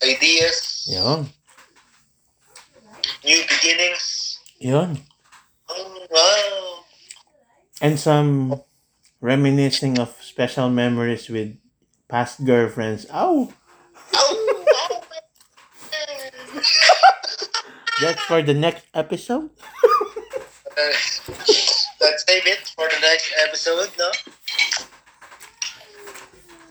ideas, 0.02 0.86
Yun. 0.90 1.28
New 3.24 3.42
beginnings. 3.48 4.38
Yun. 4.58 4.98
Oh, 5.68 6.06
wow. 6.10 6.84
And 7.80 7.98
some 7.98 8.60
reminiscing 9.20 9.98
of 9.98 10.16
special 10.20 10.68
memories 10.68 11.28
with 11.28 11.56
past 12.08 12.44
girlfriends. 12.44 13.06
Ow! 13.12 13.52
Ow, 14.16 14.36
ow. 14.68 15.02
That's 18.00 18.22
for 18.24 18.42
the 18.42 18.54
next 18.54 18.86
episode. 18.94 19.50
Uh, 20.80 20.96
let's 22.00 22.24
save 22.24 22.46
it 22.46 22.64
for 22.74 22.88
the 22.88 23.00
next 23.00 23.32
episode, 23.44 23.90
no? 23.98 24.08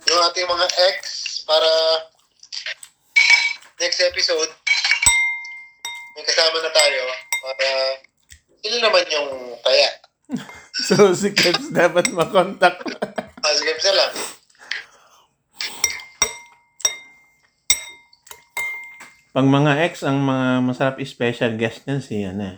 Yung 0.10 0.22
ating 0.26 0.50
mga 0.50 0.68
ex 0.90 1.46
para 1.46 1.70
next 3.78 4.02
episode 4.02 4.50
may 6.40 6.48
kasama 6.48 6.64
na 6.64 6.72
tayo 6.72 7.02
para 7.44 7.68
sila 8.64 8.78
naman 8.88 9.06
yung 9.12 9.30
taya. 9.60 9.92
So, 10.80 11.12
si 11.12 11.36
Kebs 11.36 11.76
dapat 11.76 12.16
makontak. 12.16 12.80
Ah, 13.40 13.56
sige, 13.56 13.72
isa 13.72 13.96
lang. 13.96 14.12
Pag 19.32 19.48
mga 19.48 19.72
ex, 19.88 20.04
ang 20.04 20.20
mga 20.20 20.48
masarap 20.60 21.00
special 21.08 21.56
guest 21.56 21.88
niyan 21.88 22.04
si, 22.04 22.28
ano 22.28 22.44
eh, 22.44 22.58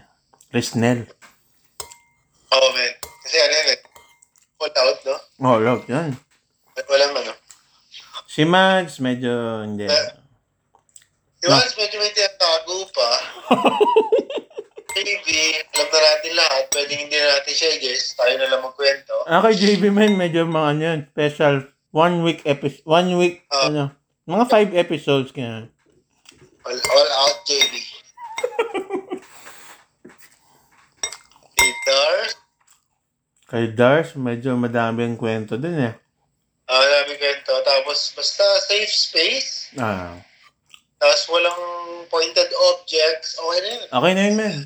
Risnel. 0.50 1.06
Oo, 2.50 2.58
oh, 2.66 2.70
man. 2.74 2.94
Kasi 2.98 3.38
ano 3.46 3.54
yun 3.54 3.70
eh. 3.78 3.80
All 4.58 4.74
out, 4.74 5.00
no? 5.06 5.16
Oh, 5.46 5.58
love, 5.62 5.86
yan. 5.86 6.18
Walang 6.90 7.14
ano. 7.14 7.34
Si 8.26 8.42
Mags, 8.42 8.98
medyo 8.98 9.62
hindi. 9.62 9.86
Yung 11.42 11.58
Hans, 11.58 11.74
medyo 11.74 11.98
may 11.98 12.14
tinatago 12.14 12.86
pa. 12.94 13.10
Maybe, 14.92 15.40
alam 15.72 15.88
na 15.88 16.00
natin 16.00 16.32
lahat. 16.36 16.64
Pwede 16.68 16.94
hindi 16.94 17.16
na 17.16 17.40
natin 17.40 17.54
siya 17.56 17.70
i-guess. 17.80 18.14
Tayo 18.14 18.34
na 18.36 18.48
lang 18.48 18.62
magkwento. 18.62 19.16
Ah, 19.24 19.40
kay 19.40 19.56
JB 19.56 19.88
man, 19.90 20.14
medyo 20.16 20.44
mga 20.44 20.68
ano 20.68 20.82
yan, 20.84 21.00
special 21.10 21.56
one 21.92 22.24
week 22.24 22.44
episode, 22.44 22.84
one 22.84 23.10
week, 23.16 23.44
Ah. 23.50 23.68
ano, 23.72 23.84
mga 24.28 24.46
five 24.48 24.72
episodes 24.76 25.32
kaya. 25.32 25.68
All, 26.62 26.78
all 26.78 27.10
out, 27.26 27.38
JB. 27.44 27.74
Peter. 31.56 32.12
Kay 33.52 33.76
Dars, 33.76 34.16
medyo 34.16 34.56
madami 34.56 35.04
ang 35.04 35.20
kwento 35.20 35.60
din 35.60 35.76
eh. 35.76 35.94
Ah, 36.72 36.80
namin 36.80 37.20
kwento. 37.20 37.52
Tapos, 37.68 38.16
basta 38.16 38.44
safe 38.64 38.88
space. 38.88 39.76
Ah, 39.76 40.16
Tapos, 41.02 41.22
walang 41.34 41.62
pointed 42.14 42.54
objects. 42.70 43.42
Okay 43.42 43.58
na 43.58 43.70
yun. 43.74 43.84
okay 43.90 44.12
na 44.14 44.24
yun, 44.30 44.38
man. 44.38 44.58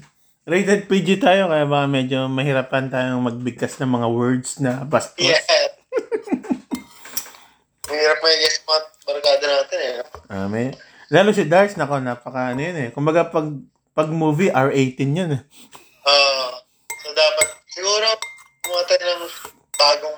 Rated 0.46 0.86
PG 0.86 1.24
tayo, 1.24 1.50
kaya 1.50 1.66
baka 1.66 1.88
medyo 1.90 2.30
mahirapan 2.30 2.92
tayong 2.92 3.24
magbigkas 3.24 3.82
ng 3.82 3.90
mga 3.90 4.08
words 4.14 4.62
na 4.62 4.86
bastos. 4.86 5.26
Yeah. 5.26 5.42
Mahirap 7.90 8.20
may 8.22 8.38
guess 8.44 8.62
mga 8.62 8.82
barkada 9.10 9.46
natin 9.46 9.80
eh. 9.82 9.94
may, 10.52 10.66
lalo 11.10 11.34
si 11.34 11.50
Dars, 11.50 11.74
nako, 11.74 11.98
napaka 11.98 12.54
ano 12.54 12.62
yun 12.62 12.78
eh. 12.78 12.90
Kumbaga 12.94 13.26
pag, 13.26 13.58
pag 13.98 14.10
movie, 14.14 14.54
R18 14.54 15.18
yun 15.18 15.32
eh. 15.34 15.42
Ah, 16.06 16.62
so 17.02 17.10
dapat 17.10 17.48
siguro 17.66 18.06
gumawa 18.62 18.86
tayo 18.86 19.02
ng 19.02 19.26
bagong 19.74 20.18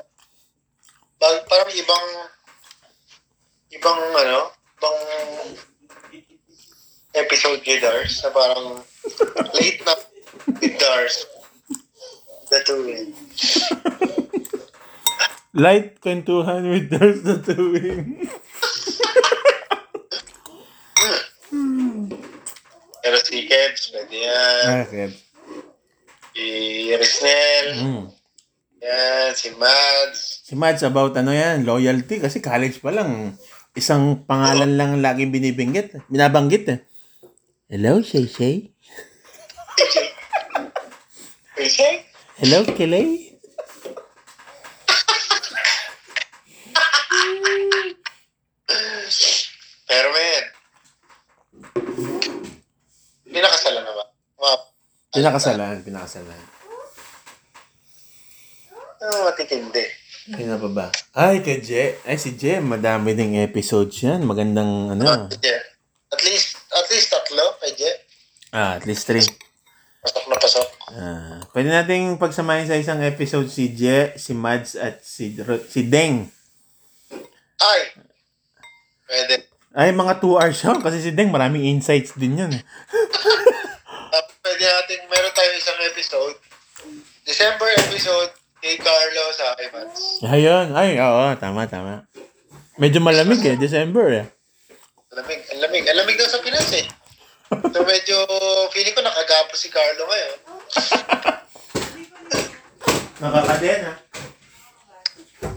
bag, 1.23 1.38
parang 1.47 1.71
ibang 1.71 2.06
ibang 3.71 3.99
ano, 4.12 4.51
ibang 4.75 4.97
episode 7.17 7.62
kay 7.62 7.77
Dars 7.77 8.21
na 8.21 8.30
parang 8.30 8.82
late 9.53 9.82
na 9.82 9.93
with 10.58 10.77
Dars. 10.77 11.25
the 12.47 12.63
Tuwing. 12.63 13.12
Light 15.51 15.99
kwentuhan 15.99 16.63
with 16.65 16.88
Dars 16.88 17.19
the 17.21 17.36
Tuwing. 17.38 18.23
Pero 22.97 23.15
si 23.19 23.43
Kebs, 23.43 23.84
pwede 23.91 24.15
yan. 24.15 24.63
Okay. 24.84 25.08
Si 26.32 26.45
Risnel, 26.91 27.67
Mm. 27.82 28.06
yan. 28.80 29.30
Si 29.34 29.47
Mads. 29.51 30.19
Si 30.43 30.53
Mads 30.56 30.84
about 30.84 31.15
ano 31.15 31.32
yan, 31.32 31.63
loyalty. 31.63 32.19
Kasi 32.19 32.39
college 32.39 32.80
pa 32.80 32.91
lang. 32.91 33.36
Isang 33.73 34.23
pangalan 34.23 34.73
lang 34.75 34.89
ang 34.95 35.03
laging 35.03 35.32
binibinggit. 35.32 35.99
Binabanggit 36.08 36.65
eh. 36.67 36.80
Hello, 37.69 38.01
Shay 38.01 38.25
Shay. 38.27 38.71
Hello, 42.38 42.63
Kelly. 42.63 43.36
pero 49.88 50.08
men, 50.12 50.43
pinakasalan 53.32 53.84
na 53.84 53.93
ba? 53.95 54.03
Mga, 54.38 54.56
Pinakasalan, 55.17 55.75
pinakasalan. 55.82 56.41
ano 58.97 59.15
matitindi. 59.30 59.86
Sino 60.27 60.60
pa 60.60 60.69
ba? 60.69 60.88
Ay, 61.15 61.39
kay 61.39 61.63
Je. 61.63 61.95
Ay, 62.03 62.19
si 62.19 62.36
Je, 62.36 62.60
madami 62.60 63.15
ding 63.15 63.39
episodes 63.39 63.95
yan. 64.03 64.27
Magandang 64.27 64.91
ano. 64.91 65.32
Yeah. 65.39 65.63
At 66.12 66.19
least, 66.27 66.57
at 66.78 66.90
least 66.90 67.10
tatlo, 67.10 67.46
pwede. 67.60 67.88
Ah, 68.54 68.78
at 68.78 68.86
least 68.86 69.06
three. 69.06 69.26
Pasok 70.00 70.24
na 70.30 70.36
pasok. 70.38 70.68
Ah, 70.88 71.40
pwede 71.52 71.68
nating 71.68 72.16
pagsamahin 72.16 72.70
sa 72.70 72.80
isang 72.80 73.02
episode 73.04 73.50
si 73.52 73.74
Je, 73.74 74.16
si 74.16 74.32
Mads, 74.32 74.78
at 74.80 75.04
si, 75.04 75.36
Ro- 75.38 75.63
si 75.66 75.84
Deng. 75.84 76.30
Ay! 77.58 77.82
Pwede. 79.04 79.36
Ay, 79.74 79.94
mga 79.94 80.18
2 80.18 80.40
hours 80.40 80.58
yun. 80.58 80.80
Kasi 80.80 81.02
si 81.02 81.12
Deng, 81.12 81.30
maraming 81.30 81.66
insights 81.66 82.16
din 82.16 82.38
yun. 82.38 82.54
Uh, 84.08 84.24
pwede 84.40 84.63
natin, 84.63 85.04
meron 85.12 85.36
tayo 85.36 85.52
isang 85.52 85.76
episode. 85.84 86.40
December 87.28 87.68
episode 87.76 88.32
kay 88.63 88.80
Carlo 88.80 89.26
sa 89.36 89.52
Mads. 89.60 90.24
Ayun. 90.24 90.72
Ay, 90.72 90.96
oo. 90.96 91.28
Tama, 91.36 91.68
tama. 91.68 92.08
Medyo 92.80 93.04
malamig 93.04 93.44
eh. 93.44 93.60
December 93.60 94.08
eh. 94.16 94.26
Lamig, 95.17 95.41
ang 95.49 95.60
lamig. 95.65 95.82
Ang 95.89 95.97
lamig 95.97 96.13
daw 96.13 96.30
sa 96.30 96.45
Pinas 96.45 96.69
eh. 96.77 96.86
So 97.49 97.82
medyo, 97.82 98.21
feeling 98.69 98.93
ko 98.93 99.01
nakagapo 99.01 99.58
si 99.58 99.73
Carlo 99.73 100.06
ngayon. 100.06 100.38
Nakakadena. 103.25 103.97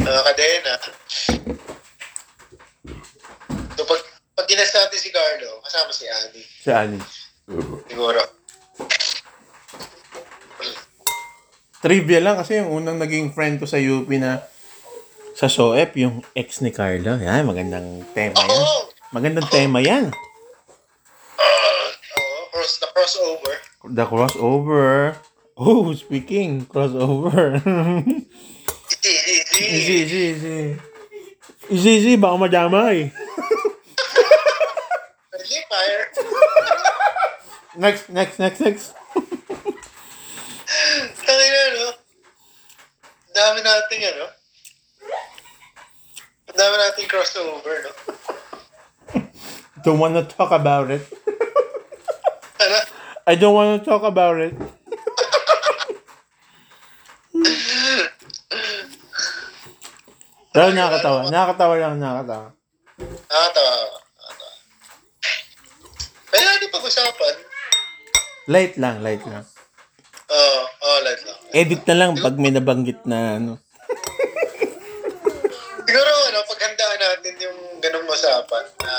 Nakakadena. 0.01 0.75
So 3.77 3.85
pag, 3.85 4.01
pag 4.33 4.47
ginas 4.49 4.73
natin 4.73 4.97
si 4.97 5.13
Carlo, 5.13 5.61
kasama 5.61 5.93
si 5.93 6.09
Annie. 6.09 6.49
Saan? 6.65 6.97
Siguro. 7.85 8.25
Trivia 11.85 12.25
lang 12.25 12.41
kasi 12.41 12.65
yung 12.65 12.81
unang 12.81 12.97
naging 12.97 13.37
friend 13.37 13.61
ko 13.61 13.69
sa 13.69 13.77
UP 13.77 14.09
na 14.17 14.41
sa 15.37 15.53
SOEP, 15.53 16.01
yung 16.01 16.25
ex 16.33 16.65
ni 16.65 16.73
Carlo. 16.73 17.21
Yan, 17.21 17.45
magandang 17.45 18.09
tema 18.17 18.41
yan. 18.41 18.49
Oo! 18.57 19.00
Magandang 19.11 19.51
tema 19.51 19.83
yan. 19.83 20.15
Oo, 22.15 22.39
cross, 22.55 22.79
the 22.79 22.87
crossover. 22.95 23.55
The 23.91 24.07
crossover. 24.07 25.19
Oh, 25.59 25.91
speaking, 25.99 26.63
crossover. 26.63 27.59
Easy, 29.03 29.11
easy, 29.11 29.67
easy. 29.67 29.95
easy, 29.99 30.23
easy. 30.31 30.61
Easy, 31.75 31.91
easy, 31.99 32.15
baka 32.15 32.39
madamay. 32.39 33.11
Easy, 35.43 35.59
fire. 35.67 36.07
Next, 37.83 38.15
next, 38.15 38.39
next, 38.39 38.63
next. 38.63 38.95
Tangin 41.27 41.51
na, 41.51 41.63
no? 41.83 41.89
Dami 43.35 43.59
nating, 43.59 44.03
ano? 44.07 44.27
Dami 46.55 46.75
nating 46.79 47.11
crossover, 47.11 47.91
no? 47.91 48.20
Don't 49.81 49.99
wanna 49.99 50.25
talk 50.25 50.53
about 50.53 50.91
it. 50.91 51.05
Ano? 52.61 52.77
I 53.25 53.35
don't 53.41 53.57
wanna 53.57 53.81
talk 53.81 54.05
about 54.05 54.37
it. 54.37 54.53
Pero 60.51 60.75
nakakatawa. 60.75 61.31
Nakakatawa 61.31 61.75
lang, 61.79 61.95
nakakatawa. 61.97 62.49
Nakatawa. 63.31 63.71
Nakatawa. 64.19 64.59
Pwede 66.31 66.45
natin 66.45 66.69
pag-usapan. 66.75 67.35
Light 68.51 68.75
lang, 68.77 68.97
light 69.01 69.25
lang. 69.25 69.45
Oo, 70.31 70.61
oh, 70.85 70.99
light 71.07 71.23
lang. 71.25 71.39
Edit 71.55 71.83
na 71.87 71.95
lang 71.97 72.19
pag 72.19 72.35
may 72.37 72.53
nabanggit 72.53 73.03
na 73.07 73.39
ano. 73.39 73.53
Siguro, 75.87 76.11
ano, 76.31 76.39
paghandaan 76.47 76.99
natin 77.03 77.35
yung 77.41 77.59
ganong 77.83 78.07
usapan 78.11 78.65
na 78.85 78.95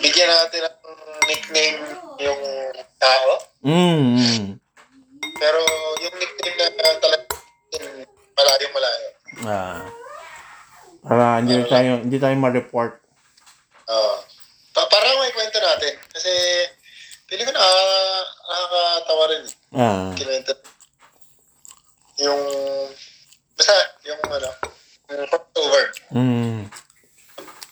bigyan 0.00 0.28
natin 0.28 0.60
ng 0.64 0.76
nickname 1.28 1.78
yung 2.20 2.40
tao, 2.96 3.30
Mm. 3.64 4.56
pero 5.36 5.60
yung 6.00 6.14
nickname 6.16 6.56
na 6.58 7.00
talagang 7.00 7.88
malayo 8.34 8.66
malayo. 8.72 9.08
Ah. 9.44 9.80
Para 11.04 11.24
hindi 11.44 11.60
tayo, 11.68 12.00
hindi 12.00 12.16
tayo 12.16 12.34
ma-report. 12.36 12.92
Oo. 13.84 14.16
pa 14.74 14.82
para 14.90 15.06
may 15.22 15.30
kwento 15.30 15.60
natin. 15.62 15.94
Kasi, 16.10 16.32
feeling 17.30 17.46
ko 17.46 17.54
na 17.54 17.62
nakakatawa 18.42 19.24
rin. 19.30 19.44
Ah. 19.70 20.10
Kinento. 20.18 20.50
Yung, 22.18 22.42
basta, 23.54 23.74
yung 24.02 24.18
ano, 24.26 24.50
yung 25.14 25.28
crossover. 25.30 25.84
Mm. 26.10 26.66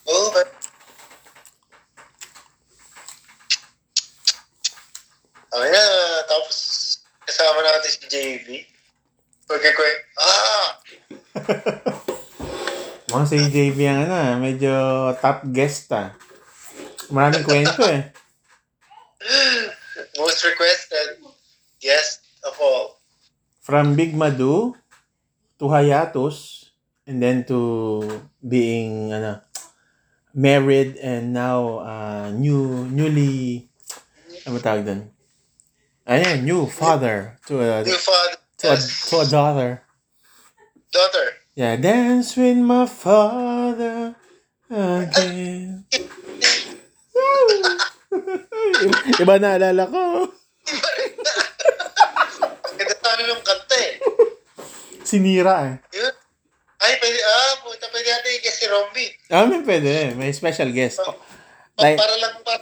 Over. 0.06 0.46
Okay 5.52 5.68
na, 5.68 5.84
tapos 6.24 6.56
kasama 7.28 7.60
natin 7.60 7.92
si. 7.92 8.64
Okay, 9.44 9.68
okay. 9.68 9.94
Ah! 10.16 10.68
Mga 13.12 13.24
si 13.28 13.36
JB 13.52 13.78
ang 13.84 14.08
ano, 14.08 14.16
ah, 14.16 14.34
medyo 14.40 14.72
top 15.20 15.44
guest 15.52 15.92
ah. 15.92 16.16
Maraming 17.12 17.44
kwento 17.44 17.84
eh. 17.84 18.08
Most 20.16 20.40
requested 20.48 21.20
guest 21.84 22.24
of 22.48 22.56
all. 22.56 22.96
From 23.60 23.92
Big 23.92 24.16
Madu 24.16 24.72
to 25.60 25.68
Hayatus 25.68 26.72
and 27.04 27.20
then 27.20 27.44
to 27.44 28.00
being 28.40 29.12
ano 29.12 29.44
married 30.32 30.96
and 30.96 31.36
now 31.36 31.84
uh, 31.84 32.32
new 32.32 32.88
newly 32.88 33.68
ano 34.48 34.56
tawag 34.56 34.88
doon? 34.88 35.11
Ayan, 36.02 36.42
new 36.42 36.66
father 36.66 37.38
to 37.46 37.62
a, 37.62 37.82
New 37.86 37.94
father. 37.94 38.36
to 38.58 38.66
a, 38.74 38.76
to 38.76 39.14
a 39.22 39.26
daughter. 39.26 39.82
Daughter. 40.90 41.26
Yeah, 41.54 41.76
dance 41.76 42.34
with 42.36 42.58
my 42.58 42.86
father 42.86 44.16
again. 44.66 45.84
Iba 49.22 49.38
na 49.38 49.54
alala 49.56 49.84
ko. 49.86 50.26
Ganda 52.72 52.94
sana 52.98 53.22
ng 53.22 53.42
kanta 53.46 53.76
eh. 53.78 53.92
Sinira 55.06 55.56
eh. 55.70 55.76
Yun. 55.94 56.14
Ay, 56.82 56.98
pwede, 56.98 57.18
ah, 57.22 57.52
puta, 57.62 57.86
pwede 57.94 58.08
natin 58.10 58.30
i-guess 58.42 58.56
si 58.58 58.66
Romby. 58.66 59.06
Ah, 59.30 59.46
may 59.46 59.62
pwede. 59.62 60.18
May 60.18 60.34
special 60.34 60.74
guest. 60.74 60.98
Pa- 60.98 61.14
Like- 61.78 61.94
para 62.00 62.16
lang 62.18 62.36
pa. 62.42 62.58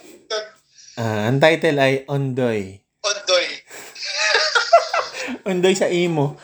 Ah, 1.00 1.24
ang 1.32 1.40
title 1.40 1.78
ay 1.80 2.04
Ondoy. 2.04 2.79
Ondoy. 3.00 3.46
Ondoy 5.48 5.74
sa 5.80 5.88
imo. 5.88 6.36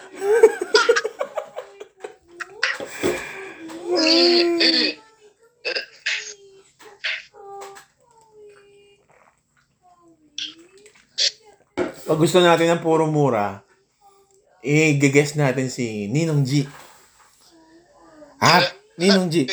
Pag 12.07 12.23
gusto 12.23 12.39
natin 12.39 12.71
ng 12.71 12.83
puro 12.87 13.11
mura, 13.11 13.67
i-guess 14.63 15.35
natin 15.35 15.67
si 15.69 16.07
Ninong 16.07 16.47
G. 16.47 16.63
Ah, 18.39 18.63
Ninong 18.95 19.27
G. 19.27 19.45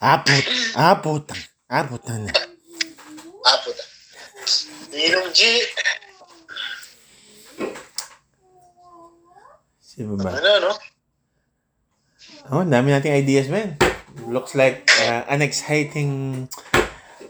Apot, 0.00 0.46
apot, 0.72 1.26
apot 1.68 2.02
na. 2.08 2.32
Ah, 3.44 3.58
puta. 3.60 3.84
Ninong 4.88 5.30
G. 5.36 5.42
Di 9.98 10.06
ba 10.06 10.14
ba? 10.14 10.30
Ano, 10.38 10.70
no? 10.70 10.72
Oh, 12.54 12.62
dami 12.62 12.94
nating 12.94 13.18
ideas, 13.18 13.50
man. 13.50 13.74
Looks 14.30 14.54
like 14.54 14.86
uh, 15.02 15.26
an 15.26 15.42
exciting 15.42 16.46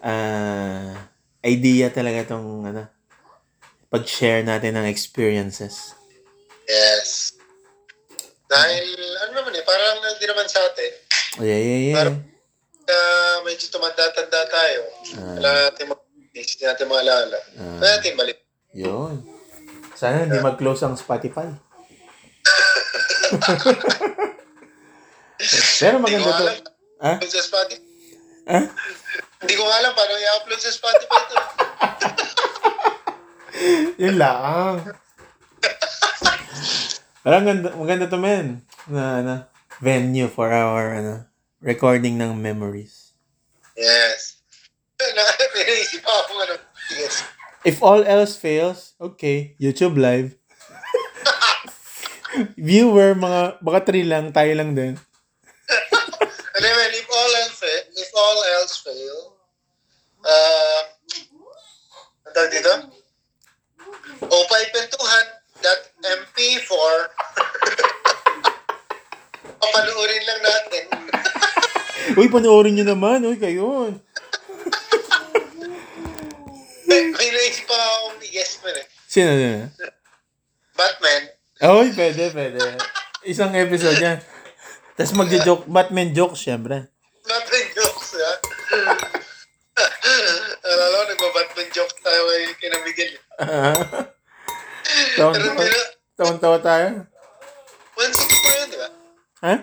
uh, 0.05 0.93
idea 1.41 1.89
talaga 1.89 2.37
tong 2.37 2.69
ano, 2.69 2.93
pag-share 3.89 4.45
natin 4.45 4.77
ng 4.77 4.87
experiences. 4.87 5.97
Yes. 6.69 7.33
Dahil, 8.49 8.85
ano 9.25 9.33
naman 9.33 9.53
eh, 9.57 9.65
parang 9.65 10.05
hindi 10.05 10.27
naman 10.29 10.45
sa 10.45 10.61
atin. 10.61 10.93
Yeah, 11.41 11.61
yeah, 11.61 11.81
yeah. 11.89 11.97
Pero- 11.97 12.37
Uh, 12.89 13.45
medyo 13.45 13.69
tumanda-tanda 13.69 14.49
tayo. 14.49 14.81
Ah. 15.21 15.37
Wala 15.37 15.49
natin 15.69 15.93
mag 15.93 16.01
hindi 16.33 16.41
natin 16.41 16.89
maalala. 16.89 17.37
Ah. 17.61 17.77
Wala 17.77 18.01
natin 18.01 18.17
balik. 18.17 18.41
Yun. 18.73 19.29
Sana 19.93 20.25
hindi 20.25 20.41
mag-close 20.41 20.89
ang 20.89 20.97
Spotify. 20.97 21.53
Pero 25.79 26.03
maganda 26.03 26.31
to. 26.35 26.45
Ha? 26.99 27.13
Upload 27.19 27.31
sa 27.31 27.43
Spotify. 27.47 27.83
Ha? 28.49 28.61
Hindi 29.39 29.55
ko 29.55 29.63
alam 29.71 29.93
paano 29.95 30.13
i-upload 30.19 30.61
sa 30.61 30.71
Spotify 30.75 31.21
to. 31.31 31.37
Yun 34.03 34.17
lang. 34.19 34.83
Parang 37.23 37.45
ganda, 37.45 37.69
maganda 37.75 38.07
to, 38.09 38.19
men. 38.19 38.63
Na, 38.89 39.21
ano, 39.21 39.35
venue 39.83 40.31
for 40.31 40.51
our, 40.51 40.97
ano, 40.97 41.15
recording 41.61 42.19
ng 42.19 42.39
memories. 42.39 43.13
Yes. 43.77 44.43
Na, 44.99 45.23
Pinaisip 45.55 46.03
ako 46.03 46.33
ano. 46.43 46.55
Yes. 46.95 47.15
If 47.67 47.83
all 47.83 48.07
else 48.07 48.39
fails, 48.39 48.95
okay, 49.03 49.59
YouTube 49.59 49.99
live. 49.99 50.38
Viewer, 52.57 53.15
mga, 53.15 53.63
baka 53.63 53.79
three 53.89 54.07
lang, 54.07 54.31
tayo 54.35 54.53
lang 54.55 54.75
din. 54.75 54.95
And 56.59 56.63
then, 56.65 56.91
if 56.91 57.07
all 57.07 57.33
else 57.47 57.63
if 57.95 58.11
all 58.19 58.39
else 58.59 58.83
fail, 58.83 59.39
uh, 60.27 60.81
ang 62.27 62.35
tawag 62.35 62.51
dito? 62.51 62.75
O5pentuhan 64.27 65.27
that 65.63 65.81
MP4 66.03 66.93
papanoorin 69.63 70.23
lang 70.27 70.41
natin. 70.43 70.85
Uy, 72.19 72.27
panoorin 72.27 72.75
nyo 72.75 72.87
naman. 72.91 73.23
Uy, 73.23 73.39
kayo. 73.39 73.95
May, 76.89 77.13
may 77.13 77.29
naisip 77.31 77.69
pa 77.69 77.77
akong 77.77 78.19
i-guess 78.25 78.59
mo 78.65 78.69
eh. 78.73 78.87
Sino 79.07 79.31
na? 79.37 79.69
Batman. 80.73 81.38
Uy, 81.59 81.91
pwede, 81.91 82.31
pwede. 82.31 82.63
Isang 83.27 83.51
episode 83.59 83.99
yan. 83.99 84.19
Tapos 84.95 85.15
magja-joke, 85.19 85.67
Batman 85.67 86.15
jokes, 86.15 86.39
syempre. 86.39 86.87
Batman 87.27 87.67
jokes, 87.75 88.15
ha? 88.15 88.33
Alala 90.63 90.95
ko, 90.95 91.05
nagba-Batman 91.11 91.69
joke 91.75 91.95
tayo 91.99 92.23
kay 92.31 92.43
kina 92.63 92.79
Miguel. 92.87 93.13
Pero 95.19 95.35
Tawan-tawa 95.35 95.35
hindi 95.35 95.67
na, 95.67 95.83
tawan-tawa 96.15 96.59
tayo. 96.63 96.89
164 97.99 98.59
yun, 98.63 98.69
di 98.71 98.79
ba? 98.79 98.89
Ha? 99.43 99.55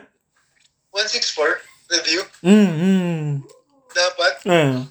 164 0.91 1.63
review. 1.95 2.21
Mm, 2.43 2.71
mm. 2.75 3.23
Dapat. 3.95 4.33
Ah. 4.51 4.83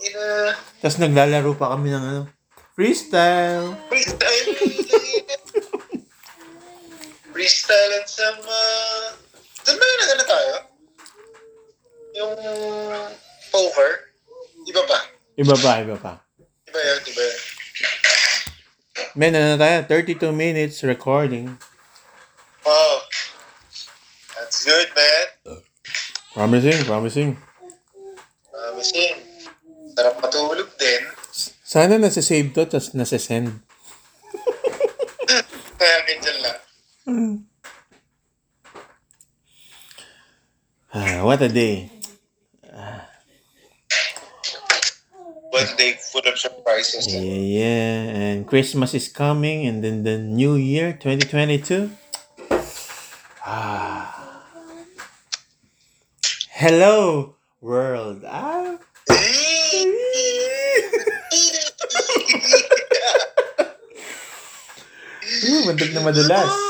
Ina, 0.00 0.26
Tapos 0.82 0.98
naglalaro 0.98 1.54
pa 1.54 1.74
kami 1.74 1.94
ng 1.94 2.02
ano, 2.02 2.22
freestyle. 2.74 3.78
freestyle. 3.86 4.50
Freestyle 7.30 7.92
at 7.98 8.06
some, 8.10 8.38
uh, 8.42 9.14
doon 9.64 9.76
ba 9.78 9.84
yung 9.84 10.00
nagano 10.02 10.24
tayo? 10.26 10.54
Yung 12.18 12.34
poker? 13.54 13.92
Iba 14.66 14.82
pa. 14.86 14.98
Iba 15.38 15.56
pa, 15.56 15.72
iba 15.80 15.96
pa. 15.96 16.12
Iba 16.68 16.78
yun, 16.78 17.00
iba 17.06 17.22
yun. 17.22 17.40
Men, 19.14 19.34
ano 19.34 19.58
tayo? 19.58 19.76
32 19.86 20.30
minutes 20.30 20.82
recording. 20.86 21.58
Oh. 22.66 22.96
That's 24.36 24.62
good, 24.62 24.88
man. 24.94 25.26
Promising, 26.34 26.78
promising. 26.86 27.30
Promising. 28.50 29.14
Sarap 29.98 30.18
matulog 30.22 30.70
din. 30.78 31.02
Sana 31.62 31.98
nasa-save 31.98 32.50
to, 32.54 32.66
tapos 32.66 32.94
nasa-send. 32.98 33.62
Kaya 35.78 35.96
ganyan 36.06 36.38
what 41.30 41.38
a 41.42 41.48
day. 41.48 41.86
One 45.54 45.70
day 45.78 45.94
full 46.10 46.26
of 46.26 46.36
surprises. 46.36 47.06
Yeah, 47.06 47.22
yeah. 47.22 48.34
And 48.34 48.42
Christmas 48.50 48.98
is 48.98 49.06
coming, 49.06 49.62
and 49.62 49.78
then 49.78 50.02
the 50.02 50.18
new 50.18 50.58
year, 50.58 50.90
2022. 50.90 51.94
Ah. 53.46 54.42
Hello, 56.50 57.36
world. 57.62 58.26
Ah. 58.26 58.74
Uh, 59.06 59.14
bandag 65.70 65.94
na 65.94 66.02
madulas. 66.02 66.69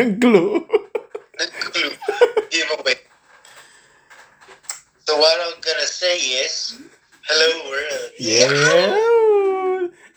Nag-glue. 0.00 0.64
ng 1.40 1.52
clue 1.72 1.92
giveaway. 2.48 2.96
So 5.04 5.16
what 5.16 5.36
I'm 5.40 5.60
gonna 5.60 5.88
say 5.88 6.16
is, 6.44 6.80
hello 7.24 7.48
world. 7.68 8.08
Yeah. 8.20 8.48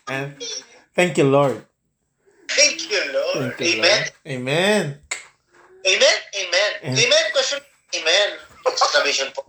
And 0.08 0.36
thank 0.96 1.20
you, 1.20 1.28
Lord. 1.28 1.64
Thank 2.48 2.92
you, 2.92 3.02
Lord. 3.12 3.56
Thank 3.56 3.60
you, 3.60 3.80
Amen. 3.80 4.00
Lord. 4.04 4.12
Amen. 4.24 4.84
Amen. 4.84 4.84
Amen. 5.84 6.18
Amen. 6.32 6.72
Amen. 6.84 7.26
Question. 7.32 7.60
Amen. 7.96 8.30
Exclamation 8.68 9.28
po. 9.36 9.48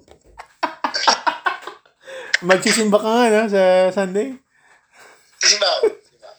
Magsisimba 2.49 2.99
ka 2.99 3.07
nga 3.07 3.27
na 3.31 3.43
sa 3.47 3.63
Sunday. 3.95 4.35
Kasi 5.39 5.63
ba? 5.63 5.71
Diba? 5.83 6.33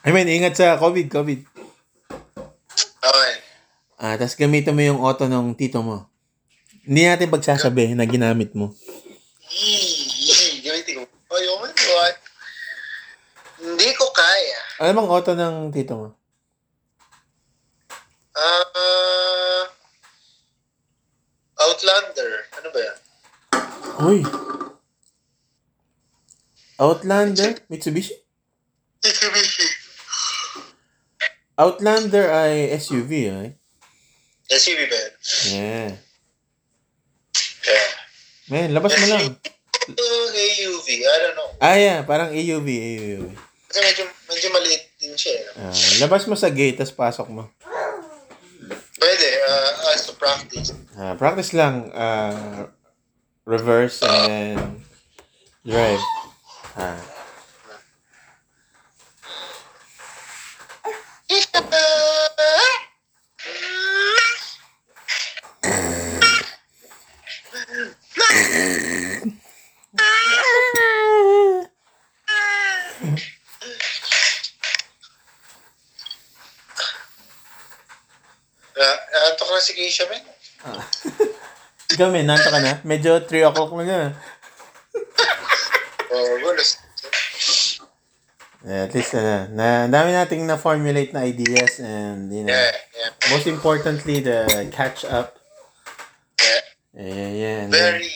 I 0.00 0.10
mean, 0.16 0.28
ingat 0.32 0.56
sa 0.56 0.80
COVID, 0.80 1.12
COVID. 1.12 1.49
Ah, 4.00 4.16
tapos 4.16 4.32
gamitin 4.32 4.72
mo 4.72 4.80
yung 4.80 5.04
auto 5.04 5.28
ng 5.28 5.52
tito 5.52 5.84
mo. 5.84 6.08
Hindi 6.88 7.04
natin 7.04 7.28
pagsasabi 7.28 7.92
na 7.92 8.08
ginamit 8.08 8.56
mo. 8.56 8.72
Yee. 9.52 10.64
Gamitin 10.64 11.04
ko. 11.04 11.36
Ayaw 11.36 11.60
man. 11.60 11.68
What? 11.68 12.16
Hindi 13.60 13.88
ko 13.92 14.08
kaya. 14.08 14.60
Ano 14.80 14.90
bang 14.96 15.10
auto 15.12 15.32
ng 15.36 15.68
tito 15.68 15.92
mo? 16.00 16.08
Ah... 18.32 19.68
Outlander. 21.60 22.32
Ano 22.56 22.68
ba 22.72 22.80
yan? 22.80 22.98
Uy. 24.00 24.20
Outlander? 26.80 27.60
Mitsubishi? 27.68 28.16
Mitsubishi. 29.04 29.68
Outlander 31.60 32.32
ay 32.32 32.72
SUV, 32.80 33.12
ay? 33.28 33.59
SUV 34.50 34.80
ba 34.90 34.96
yan? 34.98 35.12
Yeah. 35.48 35.90
Yeah. 37.62 37.88
Man, 38.50 38.68
labas 38.74 38.98
mo 38.98 39.06
lang. 39.06 39.38
AUV. 39.90 40.86
I 41.06 41.16
don't 41.22 41.36
know. 41.38 41.50
Ah, 41.62 41.78
yeah. 41.78 42.02
Parang 42.02 42.34
AUV, 42.34 42.66
AUV. 42.66 43.24
Kasi 43.70 43.78
medyo, 43.78 44.02
medyo 44.26 44.48
maliit 44.50 44.82
din 44.98 45.14
siya. 45.14 45.34
eh. 45.38 45.46
Ah, 45.54 45.74
labas 46.02 46.26
mo 46.26 46.34
sa 46.34 46.50
gate, 46.50 46.82
tapos 46.82 46.94
pasok 46.94 47.30
mo. 47.30 47.46
Pwede. 48.98 49.28
Uh, 49.46 49.94
as 49.94 50.02
to 50.04 50.18
practice. 50.18 50.74
Ah, 50.98 51.14
practice 51.14 51.54
lang. 51.54 51.94
Ah, 51.94 52.66
reverse 53.46 54.02
and 54.02 54.18
then 54.26 54.56
drive. 55.62 56.02
Ah. 56.74 56.98
Uh, 79.40 79.48
antok 79.48 79.50
na 79.56 79.60
si 79.60 80.04
man. 80.04 80.22
kami, 81.96 82.22
nanto 82.22 82.48
ka 82.52 82.60
na. 82.60 82.78
Medyo 82.84 83.24
3 83.24 83.48
o'clock 83.48 83.72
na 83.80 83.84
na. 83.84 84.10
Oh, 86.12 86.30
bonus. 86.42 86.76
Eh, 88.60 88.84
at 88.84 88.92
least, 88.92 89.16
ano, 89.16 89.48
na, 89.56 89.88
dami 89.88 90.12
nating 90.12 90.44
na-formulate 90.44 91.16
na 91.16 91.24
ideas 91.24 91.80
and, 91.80 92.28
you 92.28 92.44
know, 92.44 92.52
Yeah, 92.52 92.76
yeah, 92.92 93.10
most 93.32 93.48
importantly, 93.48 94.20
the 94.20 94.68
catch 94.68 95.00
up. 95.08 95.40
yeah. 96.36 96.60
Yeah, 96.92 97.30
yeah. 97.32 97.56
And 97.64 97.72
then, 97.72 97.92
Very 98.04 98.12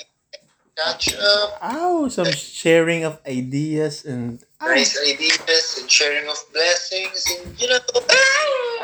catch 0.76 1.14
up, 1.16 1.56
ow, 1.64 2.08
some 2.12 2.28
sharing 2.34 3.08
of 3.08 3.22
ideas 3.24 4.04
and, 4.04 4.42
nice 4.60 4.98
ideas, 5.00 5.78
and 5.80 5.88
sharing 5.88 6.28
of 6.28 6.36
blessings, 6.52 7.24
and 7.30 7.54
you 7.56 7.68
know. 7.70 7.80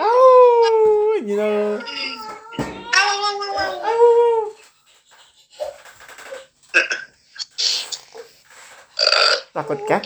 ow, 0.00 1.20
you 1.20 1.36
know, 1.36 1.82
ka? 9.90 9.98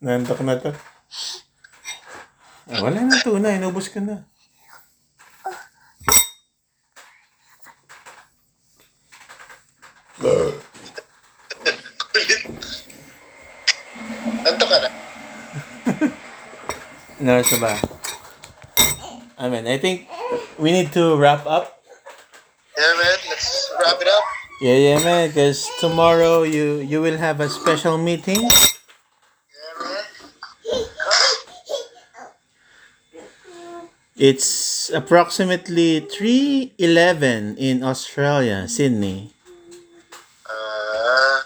Nantok 0.00 0.40
na 0.40 0.56
to. 0.56 0.72
Wala 2.80 3.04
na 3.04 3.20
to 3.20 3.36
na, 3.36 3.52
inubos 3.52 3.92
ka 3.92 4.00
na. 4.00 4.24
No, 17.26 17.42
sa 17.42 17.58
ba? 17.58 17.74
I 19.34 19.50
mean, 19.50 19.66
I 19.66 19.82
think 19.82 20.06
we 20.62 20.70
need 20.70 20.94
to 20.94 21.18
wrap 21.18 21.42
up. 21.42 21.82
Yeah, 22.78 22.94
man. 22.94 23.18
Let's 23.26 23.74
wrap 23.74 23.98
it 23.98 24.06
up. 24.06 24.22
Yeah, 24.62 24.78
yeah, 24.78 24.98
man. 25.02 25.34
Because 25.34 25.66
tomorrow 25.82 26.46
you 26.46 26.78
you 26.78 27.02
will 27.02 27.18
have 27.18 27.42
a 27.42 27.50
special 27.50 27.98
meeting. 27.98 28.46
Yeah, 28.46 29.74
man. 29.82 30.06
It's 34.14 34.86
approximately 34.94 36.06
three 36.06 36.78
eleven 36.78 37.58
in 37.58 37.82
Australia, 37.82 38.70
Sydney. 38.70 39.34
Uh, 40.46 41.42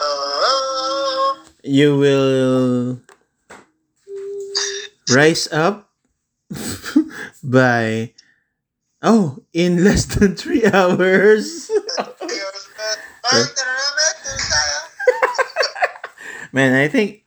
uh, 0.00 1.44
You 1.60 2.00
will 2.00 3.04
rise 5.10 5.48
up 5.52 5.90
by 7.44 8.12
oh 9.02 9.38
in 9.52 9.84
less 9.84 10.04
than 10.06 10.36
three 10.36 10.64
hours. 10.66 11.70
Man. 16.52 16.74
I 16.74 16.88
think 16.88 17.24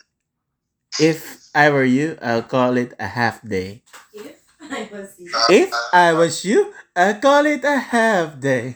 if 0.99 1.49
I 1.53 1.69
were 1.69 1.83
you, 1.83 2.17
I'll 2.21 2.43
call 2.43 2.77
it 2.77 2.93
a 2.99 3.07
half 3.07 3.41
day. 3.41 3.83
If 4.13 4.41
I 4.61 4.89
was 4.91 5.15
you. 5.19 5.31
If 5.49 5.71
I 5.93 6.13
was 6.13 6.45
you, 6.45 6.73
I'd 6.95 7.21
call 7.21 7.45
it 7.45 7.63
a 7.63 7.77
half 7.77 8.39
day. 8.39 8.75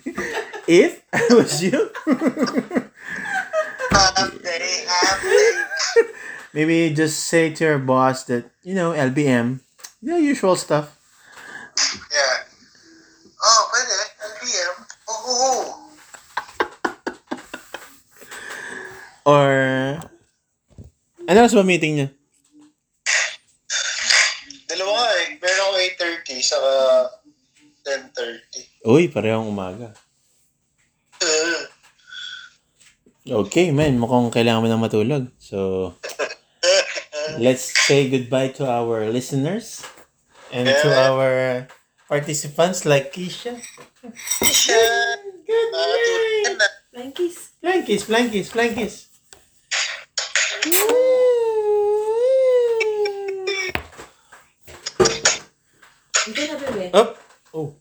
If 0.67 1.01
I 1.13 1.27
was 1.33 1.63
you, 1.63 1.89
Half 3.91 4.41
day, 4.41 4.85
half 4.87 5.21
day. 5.21 5.70
Maybe 6.53 6.93
just 6.93 7.27
say 7.27 7.51
to 7.51 7.63
your 7.63 7.79
boss 7.79 8.23
that, 8.25 8.51
you 8.63 8.75
know, 8.75 8.91
LBM, 8.91 9.59
the 10.01 10.19
usual 10.19 10.55
stuff. 10.55 10.97
Yeah. 12.11 12.45
Oh, 13.41 13.61
pwede. 13.73 13.95
LPM. 14.21 14.75
Oh, 15.09 15.21
oh, 15.25 15.37
oh. 15.45 15.65
Or, 19.21 19.53
ano 21.29 21.37
oras 21.37 21.53
ba 21.53 21.61
meeting 21.61 21.93
niya? 22.01 22.09
Dalawa 24.65 24.91
nga 24.97 25.09
eh. 25.21 25.27
Meron 25.37 25.61
ako 25.61 25.77
8.30 26.25 26.41
saka 26.41 26.71
10.30. 27.85 28.89
Uy, 28.89 29.13
parehong 29.13 29.49
umaga. 29.49 29.93
Uh, 31.21 31.61
Okay, 33.21 33.69
man, 33.69 34.01
mukhang 34.01 34.33
kailangan 34.33 34.65
mo 34.65 34.67
na 34.67 34.81
matulog. 34.81 35.29
So, 35.37 35.93
let's 37.39 37.71
say 37.87 38.09
goodbye 38.09 38.49
to 38.59 38.65
our 38.67 39.07
listeners 39.09 39.83
and 40.51 40.67
to 40.67 40.87
Yeah. 40.87 41.07
our 41.11 41.31
participants 42.07 42.83
like 42.85 43.13
Keisha. 43.13 43.55
Siya. 44.43 44.81
Good 45.45 45.69
Ah, 45.71 45.95
tulad 45.95 46.55
na. 46.57 46.67
Blankies. 46.91 47.37
Flankies, 47.63 48.03
flankies, 48.03 48.47
flankies. 48.51 48.95
Hindi 56.25 56.41
na 56.47 56.55
bebe. 56.59 56.85
Up. 56.93 57.17
Oh. 57.53 57.73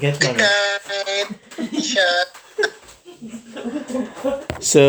Get 0.00 0.16
Good 0.18 0.32
mo. 0.32 0.40
night. 0.40 1.30
Siya. 1.76 2.08
So, 4.58 4.82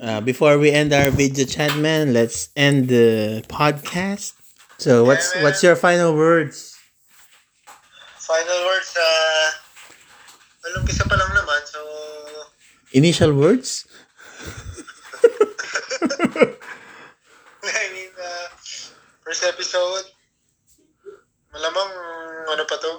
uh, 0.00 0.20
before 0.20 0.58
we 0.58 0.70
end 0.70 0.92
our 0.92 1.10
video 1.10 1.44
chat, 1.44 1.76
man, 1.76 2.12
let's 2.12 2.48
end 2.56 2.88
the 2.88 3.44
podcast. 3.48 4.32
So, 4.78 5.04
what's 5.04 5.34
Yeah, 5.34 5.42
what's 5.42 5.62
your 5.62 5.76
final 5.76 6.16
words? 6.16 6.76
Final 8.16 8.60
words, 8.64 8.96
uh, 8.96 9.48
walang 10.64 10.86
kisa 10.88 11.04
pa 11.04 11.14
lang 11.18 11.30
naman, 11.36 11.60
so, 11.68 11.80
Initial 12.92 13.32
words? 13.34 13.86
I 17.62 17.84
mean, 17.92 18.12
uh, 18.16 18.48
first 19.22 19.44
episode, 19.44 20.08
malamang, 21.52 21.90
ano 22.50 22.64
pa 22.66 22.76
to? 22.80 22.92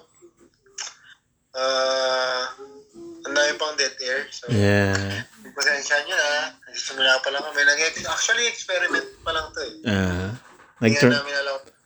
Uh, 1.51 2.70
ang 3.31 3.39
dami 3.39 3.51
pang 3.55 3.75
dead 3.79 3.95
air, 4.03 4.27
so, 4.27 4.51
Yeah. 4.51 5.23
pasensya 5.55 6.03
nyo 6.03 6.11
na, 6.13 6.31
nagsisimula 6.67 7.23
pa 7.23 7.31
lang 7.31 7.43
kami. 7.47 7.63
Nag- 7.63 8.03
Actually, 8.03 8.43
experiment 8.45 9.07
pa 9.23 9.31
lang 9.31 9.47
to 9.55 9.61
eh. 9.63 9.75
Uh, 9.87 10.29
nag-try, 10.83 11.15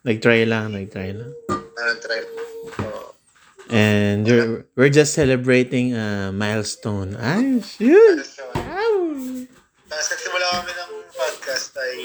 nag-try 0.02 0.42
lang, 0.44 0.74
nag-try 0.74 1.14
lang. 1.14 1.30
na 1.46 1.94
try. 2.02 2.22
So, 2.74 3.14
And 3.66 4.26
we're, 4.26 4.66
we're 4.74 4.94
just 4.94 5.14
celebrating 5.14 5.94
a 5.94 6.30
milestone. 6.30 7.14
Ay, 7.18 7.62
shoot! 7.62 8.22
that's 8.22 8.38
yun. 8.38 9.50
Tapos 9.86 10.08
nagsimula 10.10 10.46
kami 10.54 10.72
ng 10.72 10.92
podcast 11.14 11.74
ay 11.76 11.96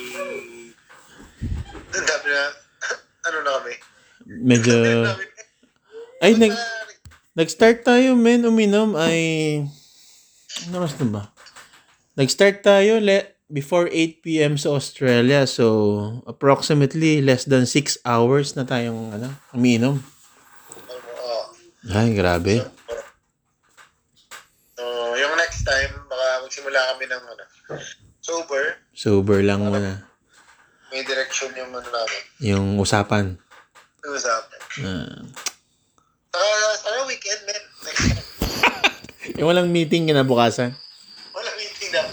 ang 1.90 2.06
dami 2.06 2.28
na, 2.28 2.42
ano 3.28 3.36
na 3.40 3.50
kami? 3.60 3.74
Medyo... 4.24 4.74
Ay, 6.20 6.32
nag, 6.36 6.52
na- 6.52 6.79
nag-start 7.34 7.86
tayo, 7.86 8.18
men, 8.18 8.46
uminom 8.46 8.98
ay... 8.98 9.18
Ano 10.66 10.82
oras 10.82 10.98
na 10.98 11.06
ba? 11.06 11.22
Nag-start 12.18 12.66
tayo 12.66 12.98
le, 12.98 13.38
before 13.50 13.90
8 13.90 14.22
p.m. 14.22 14.54
sa 14.54 14.74
Australia. 14.74 15.46
So, 15.46 16.22
approximately 16.26 17.18
less 17.22 17.44
than 17.44 17.66
6 17.66 18.02
hours 18.06 18.54
na 18.54 18.62
tayong 18.62 19.14
ano, 19.14 19.34
uminom. 19.50 20.02
Ay, 21.90 22.14
grabe. 22.14 22.60
So, 24.78 24.84
yung 25.16 25.34
next 25.34 25.66
time, 25.66 25.92
baka 26.06 26.26
magsimula 26.46 26.78
kami 26.94 27.04
ng 27.10 27.22
ano, 27.24 27.44
sober. 28.22 28.78
Sober 28.94 29.42
lang 29.42 29.66
muna. 29.66 30.06
May 30.90 31.02
direction 31.06 31.50
yung 31.54 31.70
ano 31.74 31.86
namin. 31.86 32.22
Yung 32.42 32.66
usapan. 32.78 33.38
Usapan. 34.02 34.60
Ah. 34.82 35.49
Uh, 36.30 36.38
Saka, 36.38 36.78
sana 36.78 37.02
weekend, 37.10 37.42
man. 37.42 37.62
Next 37.82 38.02
time. 38.06 38.22
yung 39.38 39.48
walang 39.50 39.66
meeting 39.74 40.06
kinabukasan. 40.06 40.78
Wala 41.34 41.50
meeting 41.58 41.90
na. 41.90 42.06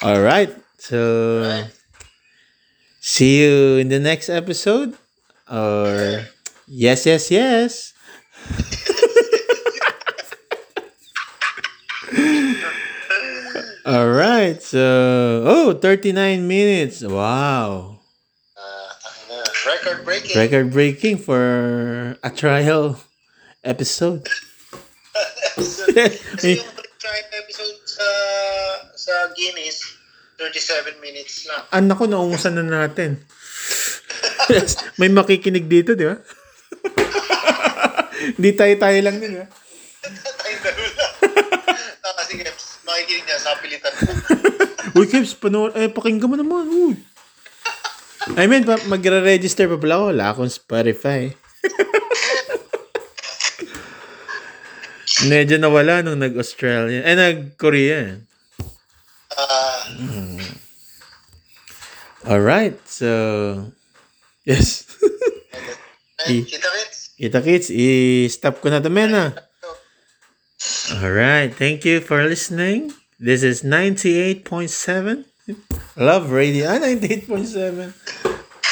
All 0.06 0.22
right. 0.22 0.54
So, 0.78 1.66
see 3.02 3.42
you 3.42 3.82
in 3.82 3.90
the 3.90 3.98
next 3.98 4.30
episode. 4.30 4.94
Or, 5.50 6.22
yes, 6.70 7.06
yes, 7.10 7.30
yes. 7.30 7.92
All 13.84 14.08
right. 14.14 14.62
So, 14.62 15.42
oh, 15.44 15.74
39 15.74 16.46
minutes. 16.46 17.02
Wow. 17.02 17.89
Ah. 19.70 19.78
Record 19.78 20.00
breaking. 20.02 20.34
Record 20.34 20.68
breaking 20.74 21.16
for 21.22 21.44
a 22.26 22.30
trial 22.34 22.98
episode. 23.62 24.26
Kasi 25.54 26.58
yung 26.58 26.80
Guinness, 29.40 29.78
37 30.36 31.00
minutes 31.00 31.48
lang. 31.48 31.62
Anak 31.72 31.96
ko, 31.96 32.04
naungusan 32.04 32.60
na 32.60 32.64
natin. 32.64 33.20
May 35.00 35.08
makikinig 35.08 35.64
dito, 35.64 35.96
di 35.96 36.04
ba? 36.04 36.16
Hindi 38.36 38.50
tayo-tayo 38.52 38.98
lang 39.00 39.16
din, 39.16 39.30
di 39.36 39.40
ba? 39.40 39.48
Tayo 39.48 40.56
lang. 40.60 40.76
Ah, 42.00 42.14
Kasi 42.20 42.32
Keps, 42.40 42.84
makikinig 42.84 43.24
niya 43.24 43.38
sa 43.40 43.56
pilitan. 43.60 43.92
Uy, 44.98 45.06
Kips, 45.08 45.36
panood, 45.36 45.72
eh, 45.76 45.88
pakinggan 45.88 46.28
mo 46.28 46.36
naman, 46.36 46.64
uy. 46.68 46.94
I 48.38 48.46
mean, 48.46 48.62
pa, 48.62 48.78
magre-register 48.86 49.66
pa 49.66 49.76
pala 49.80 49.94
ako. 49.98 50.04
Wala 50.14 50.26
akong 50.30 50.52
Spotify. 50.52 51.30
Medyo 55.30 55.58
nawala 55.58 56.04
nung 56.04 56.22
nag-Australia. 56.22 57.02
Eh, 57.02 57.16
nag-Korea. 57.18 58.22
Ah, 59.34 59.82
Alright, 62.30 62.76
so... 62.84 63.08
Yes. 64.44 64.84
ay, 66.28 66.44
kita 66.44 66.68
Keps. 66.68 66.98
Kita 67.20 67.38
kids, 67.44 67.68
i-stop 67.68 68.64
ko 68.64 68.72
na 68.72 68.80
to, 68.80 68.88
men, 68.88 69.12
ah. 69.12 69.32
Alright, 71.00 71.52
thank 71.56 71.84
you 71.84 72.00
for 72.00 72.24
listening. 72.24 72.92
This 73.20 73.44
is 73.44 73.60
98.7 73.60 75.29
Love 75.96 76.30
Radio. 76.32 76.68
Ah, 76.70 76.78
98.7. 76.78 77.92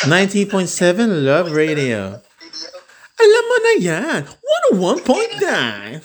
90.7 0.06 1.06
Love 1.26 1.50
Radio. 1.52 2.22
Alam 3.18 3.44
mo 3.50 3.56
na 3.62 3.72
yan. 3.82 4.20
101.9. 4.72 6.00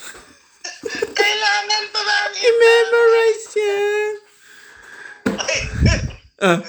Kailangan 1.13 1.83
pa 1.93 2.01
ba? 2.01 2.17
I-memorize 2.33 3.47
yan. 3.55 4.13
Ah, 6.43 6.59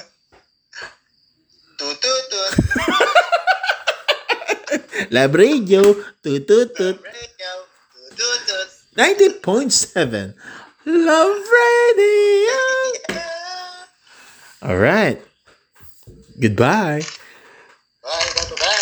Tututut. 1.75 2.51
Love 5.15 5.33
Radio. 5.35 5.81
Tututut. 6.23 6.97
Radio. 7.03 7.51
90.7 8.95 10.31
Love 10.87 11.39
Radio. 11.43 13.34
All 14.65 14.77
right. 14.77 15.21
Goodbye. 16.39 17.03
Bye. 18.01 18.33
Bye. 18.59 18.81